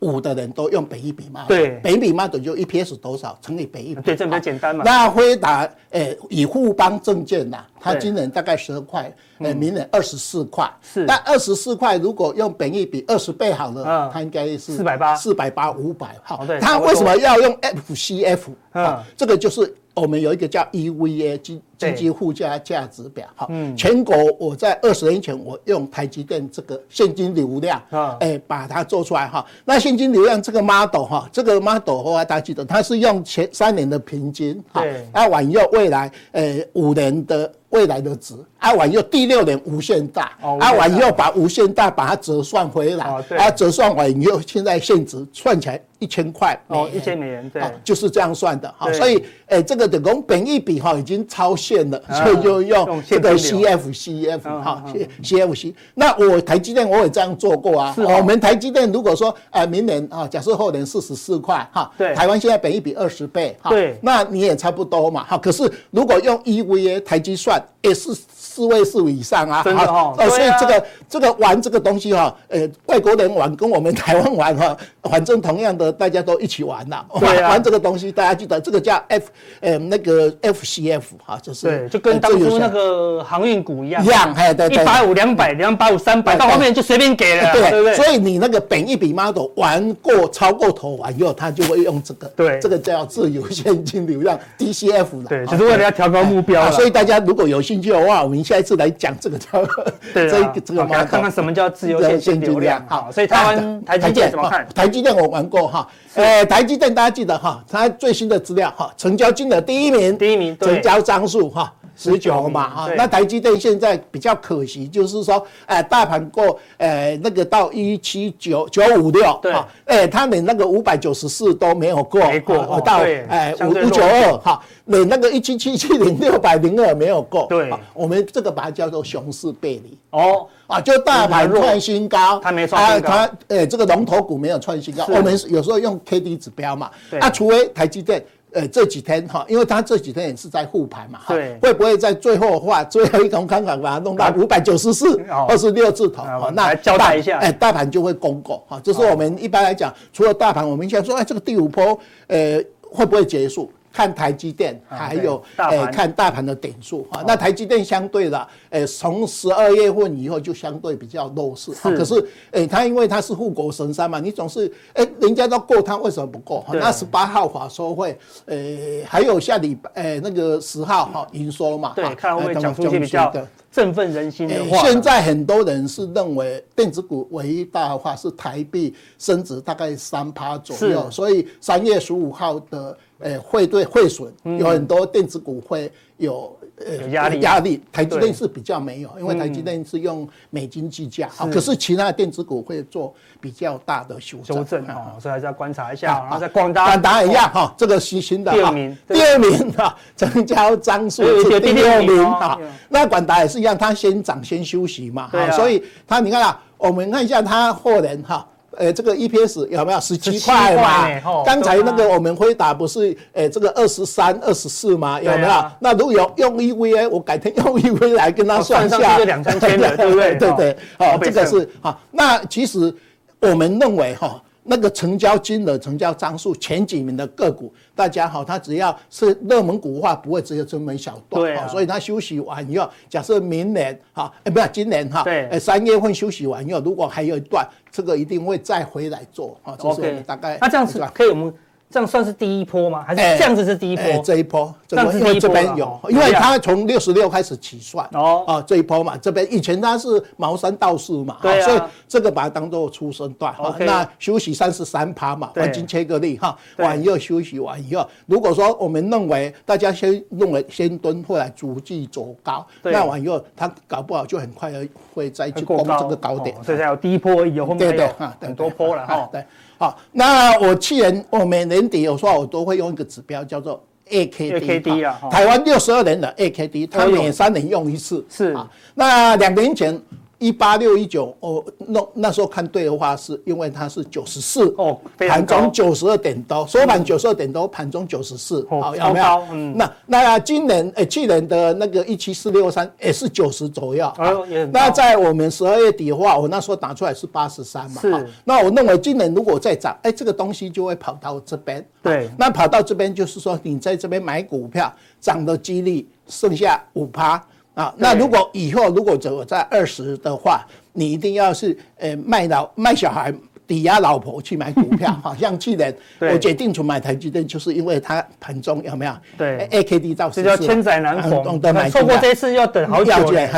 [0.04, 4.82] 五的人都用本益比嘛，对，本益比嘛，等于就 EPS 多少乘以本益比，对，这比较简单嘛。
[4.84, 11.04] 那辉达，诶，以互邦证券呐，它今年大概十二块，哎，明年二十四块，是。
[11.04, 16.46] 那二十四块如果用本益比二十倍好了，它应该是四百八，四百八五百，好。
[16.60, 18.40] 它为什么要用 FCF？
[18.72, 23.26] 啊，这个就是我们有一个叫 EVA 经经济附加价值表。
[23.34, 27.80] 哈，全国我在二十年前我用台积电这个现金流量，
[28.20, 29.44] 哎，把它做出来哈。
[29.64, 37.52] 那现金流量这个 model 哈，这个 model 后来大家记得，它是用前三年的平均，对，啊，往右未来，哎，五年的。
[37.70, 43.04] 未来的值，啊，往右第六年无限大，阿婉又把无限大把它折算回来，
[43.36, 54.82] 啊，折算完以后，现在现值算起来一千块，哦，一千美元，对，就是这样算的，哈，所以，哎，这个等于本益比哈已经超限了，所以就用这个 CFCF 哈
[55.22, 55.74] ，CFC。
[55.92, 67.62] 那我台积电我也这样做过啊，我们台积电如果说，哎，明年啊，假设后年四十四块，哈，对，台湾现在本益比二十倍，哈，对，那你也差不多嘛，哈，可是如果用 EVA 台积算。
[67.84, 77.04] 也是四位数以上啊，真的哦，所以这个这个玩这个东西哈，呃，外国人玩跟我们台湾玩哈，反正同样的，大家都一起玩呐。
[77.20, 79.24] 对啊，玩这个东西，大家记得这个叫 F，
[79.60, 87.94] 呃，那个 FCF 哈，就是对，就跟当初那个航运股一样，一样，哎，对对，一百五、两百、两百五、三百，到后面就随便给了，对对。
[87.94, 96.70] 所以你那个本一笔 model 玩过超过头完以后，他就会用这个，对，这个叫自由现金流量 DCF 的，对，就是为了要调高目标。
[96.70, 99.64] 所以大家如果有兴趣的话，我们下一次来讲这个 叫
[100.12, 102.84] 这个这个，看看什么叫自由现金流量。
[102.88, 104.66] 好，所以台湾台积电怎么看？
[104.74, 111.72] 台积电我玩过哈，呃，台积电大家记得哈，它最新的资料哈，成交金额第一名，第一名，成交张数哈。
[111.96, 136.90] 十九嘛，哈，那台积电现在比较可惜，就是说，哎，大盘过，哎，那个到一七九九五六，对，哎，它连那个五百九十四都没有过，没过，到，哎，五五九二，哈，连那个一七七七零六百零二没有过，对，我们这个把它叫做熊市背离，哦，啊，就大盘创新高，它没创新高，它，哎，这个龙头股没有创新高，我们有时候用 K D 指标嘛，
[137.20, 138.24] 啊，除非台积电。
[138.54, 146.22] 呃，这几天哈，因为他这几天也是在护盘嘛，对，会不会在最后的话最后一根看看把它弄到五百九十四、二十六字头？
[146.22, 148.80] 哦，那交代一下，哎，大盘就会攻过哈。
[148.80, 151.98] 就是我们一般来讲，除了大盘，我们现在说，哎，这个第五波，
[152.28, 153.70] 呃，会不会结束？
[153.94, 157.22] 看台积电，还有诶，看大盘的点数哈。
[157.24, 161.70] 那台积电相对的，诶，从十二月份以后就相对比较弱势。
[161.70, 166.64] 可是，诶，它因为它是护国神山嘛，你总是，诶，人家都够，它为什么不够？
[166.72, 171.92] 那十八号法说会，诶，还有下礼拜，诶，那个十号哈，营收嘛。
[171.94, 173.32] 对，看会不会讲出一些比较
[173.70, 174.78] 振奋人心的话。
[174.78, 182.98] 现在很多人是认为电子股唯一大话是台币升值大概三趴左右，所以三月十五号的。
[183.20, 186.54] 诶，会对汇损有很多电子股会有
[186.84, 196.20] 呃压力压力，台积电是比较没有，因为台积电是用美金计价，好，可是其他的电子股会做比较大的修正，修正哦，所以还是要观察一下。
[196.24, 202.58] 然后在广达，广达一样哈，这个新新的第二名，第二名哈，成交张数是第六名哈，
[202.88, 208.46] 那广达也是一样，它先涨先休息嘛，哈，所以它你看啊，我们看一下它后年哈。
[208.76, 211.42] 呃，这个 EPS 有没有十七块嘛？
[211.44, 215.20] 刚才那个我们回答不是呃这个二十三、二十四吗？
[215.20, 215.70] 有没有？
[215.80, 220.34] 那如果有用 EVA，我改天用 EVA 来跟他算一下，两三千的，对不对？
[220.38, 222.00] 对对，好，这个是好。
[222.10, 222.94] 那其实
[223.40, 240.58] 我们认为哈，那个成交金额、成交张数前几名的个股，大家好，它只要是热门股的话，不会只有这么一小段，对、啊，所以它休息完以后，假设明年哈，哎，不要今年哈，对，哎，三月份休息完以后，如果还有一段，这个一定会再回来做，哈，这是我们大概。
[240.60, 241.54] 那这样子可以我们。
[241.94, 243.04] 这样算是第一波吗？
[243.06, 244.04] 还是这样子是第一波？
[244.24, 264.72] 这一波，因为这边有，因为它从六十六开始起算哦，啊，这一波嘛，这边以前它是茅山道士嘛，对，所以这个把它当做出生段，那休息三十三趴嘛，黄金切割力哈，晚又休息完以后，如果说我们认为大家先认为先蹲后来逐季走高，那晚以后它搞不好就很快
[265.14, 269.44] 会再去攻这个高点，所以才有第一波，以后面还有很多波了哈，对。
[269.78, 278.24] 好，那我去年我每年底有时候我都会用一个指标叫做 AKD 啊，台湾六十二年的 AKD，它每三年用一次。
[278.28, 280.00] 是啊，那两年前。
[280.44, 289.24] 一八六一九，哦，那那时候看对的话，是因为它是九十四哦，盘中九十二点多，收盘九十二点多，盘中九十四，好，有没有？
[289.50, 298.28] 嗯，那那今年诶，去年的那个一七四六三也是九十左右，哦，那在我们十二月底的话，我那时候打出来是八十三嘛，是。
[298.44, 302.28] 那我认为今年如果再涨，哎，这个东西就会跑到这边，对。
[302.36, 304.92] 那跑到这边就是说，你在这边买股票
[305.22, 307.42] 涨的几率剩下五趴。
[307.74, 313.34] 啊，那如果以后如果走在二十的话，你一定要是呃卖老卖小孩。
[313.66, 319.12] 抵押老婆去买股票， 好像去年我决定去买台积电，就是因为它盘中有没有？
[319.38, 321.88] 对，A K D 到这叫千载难逢的买。
[321.88, 323.12] 错过这次要等好久。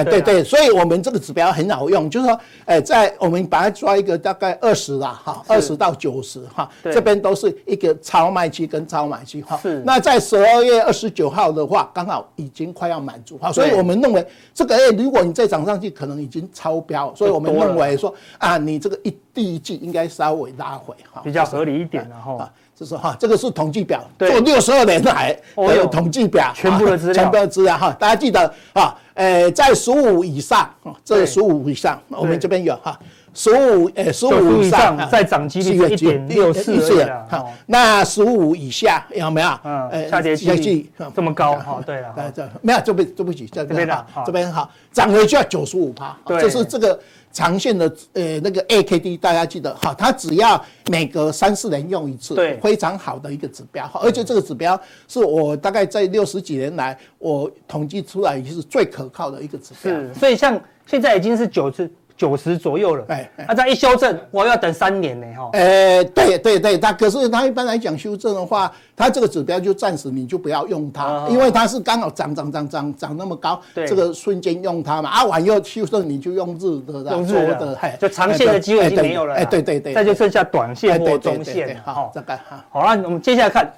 [0.04, 9.58] 对对，所以我们这个指标很好用，就是说，哎，在我们把它抓一个大概二十啦，哈，二十到九十哈，这边都是一个超卖区跟超买区哈。
[9.62, 9.82] 是。
[9.84, 19.16] 那在十二月二十九号的话，刚好已经快要满足哈，所以我们认为这个哎，如果你再涨上去，可能已经超标，所以我们认为说啊，你这个一。
[19.36, 30.70] 第一季应该稍微拉回哈，比较合理一点然后啊，就是哈，这个是统计表，做六十二年来有统计表，全部的资料，全部的资料哈，大家记得啊，呃，在十五以上，
[31.04, 32.98] 这十五以上，我们这边有哈，
[33.36, 39.48] 十五呃十五以上再涨几率一点六四哈，那十五以下有没有？
[39.62, 41.80] 嗯，下跌几率这么高哈？
[41.84, 46.98] 对了，这没有，这不对不起，这边的这边好，涨回去要九十五趴，就是这个。
[47.32, 47.84] 长线的
[48.14, 59.92] 呃那个 AKD 大家记得哈，它只要每隔三四年用一次，对，非常好的一个指标哈，而且这个指标是我大概在六十几年来我统计出来也是最可靠的一个指标。
[59.92, 61.90] 是，所以像现在已经是九次。
[62.16, 65.50] 九十左右了，哎，那再一修正，我要等三年呢，哈。
[65.52, 82.64] 哎，对对对，它可是它一般来讲修正的话，它这个指标就暂时你就不要用它，因为它是刚好涨涨涨涨涨那么高，这个瞬间用它嘛，啊，晚又修正你就用日的，用日的，就长线的机会已经没有了，哎，对对对，那就剩下短线或中线，好，这个好。
[82.70, 83.70] 好了，我们接下来看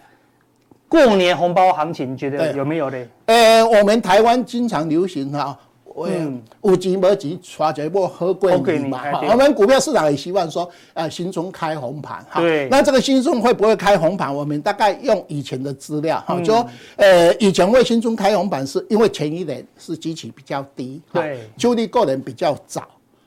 [0.89, 3.09] 过年红包行情，你觉得有没有嘞？
[3.27, 5.59] 呃，我们台湾经常流行哈。
[6.07, 9.03] 嗯，有钱没钱，揣一波好过年嘛。
[9.29, 12.41] 我们股票市场也希望说，呃，新春开红盘哈。
[12.41, 12.69] 对。
[12.71, 14.35] 那这个新春会不会开红盘？
[14.35, 22.87] 我们大概用以前的资料哈，就说，呃，以前为新春开红盘，是因为前一年是基期比较低，对，旧历过年比较早，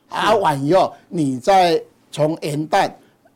[0.09, 2.91] 啊，晚以后你在从元旦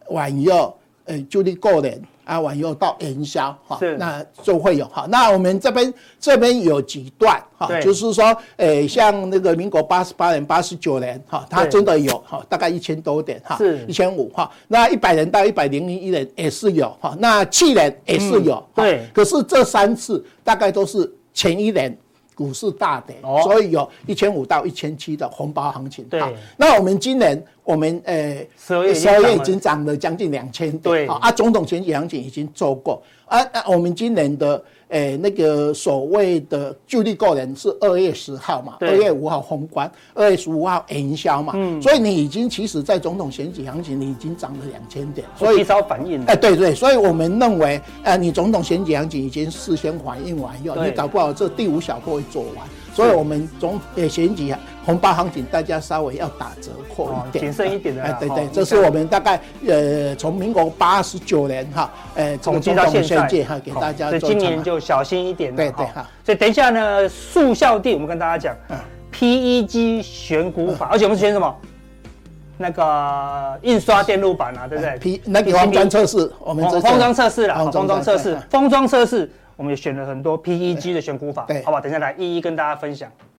[0.09, 2.01] 晚以后，呃，旧历过年。
[2.25, 5.05] 啊，完以后到元宵哈，那就会有哈。
[5.09, 8.25] 那我们这边这边有几段哈，就是说，
[8.57, 13.57] 诶、欸，像那个民国八十八年、八十九年哈，它真的有哈，大概一千多点哈，
[13.87, 14.51] 一千五哈。
[14.67, 19.07] 那一百年到一百零一年也是有哈，那去年也是有，对。
[19.13, 21.97] 可是这三次大概都是前一年。
[22.35, 26.03] 股市大跌，所以有一千五到一千七的红包行情。
[26.05, 26.21] 对，
[26.57, 30.81] 那我们今年我们呃十二月已经涨了将近两千点。
[30.81, 33.01] 对，啊，总统选举行情已经做过。
[33.25, 34.63] 啊，那我们今年的。
[34.89, 46.23] 诶，那个所谓的旧历过年是二月十号嘛，二月五号封关，二月十五号营销嘛，嗯，所以你已经其实在总统选举行情，你已经涨了两千点，所以提早反应。
[46.25, 52.67] 哎，对对，所以我们认为，呃，你总统选举行情已经事先反应完以后，你搞不好这第五小波会做完。
[52.95, 58.01] 所以，我们总也选举红包行情，大家稍微要打折扣一点，谨慎一点的。
[58.01, 59.37] 哎，对对，这是我们大概
[59.67, 64.09] 呃，从民国八十九年哈，呃，统计到现在哈，给大家。
[64.11, 65.53] 所以今年就小心一点。
[65.53, 66.07] 对对哈。
[66.23, 68.79] 所以等一下呢，速效地我们跟大家讲
[69.11, 71.53] ，PEG 选股法，而且我们是选什么？
[72.57, 79.29] 那个印刷电路板啊，对不对？P 那个封装测试，我们封装测试了，封装测试，封装测试。
[79.55, 83.11] 我们也选了很多 PEG 的选股法，对，好吧，等下来一一跟大家分享。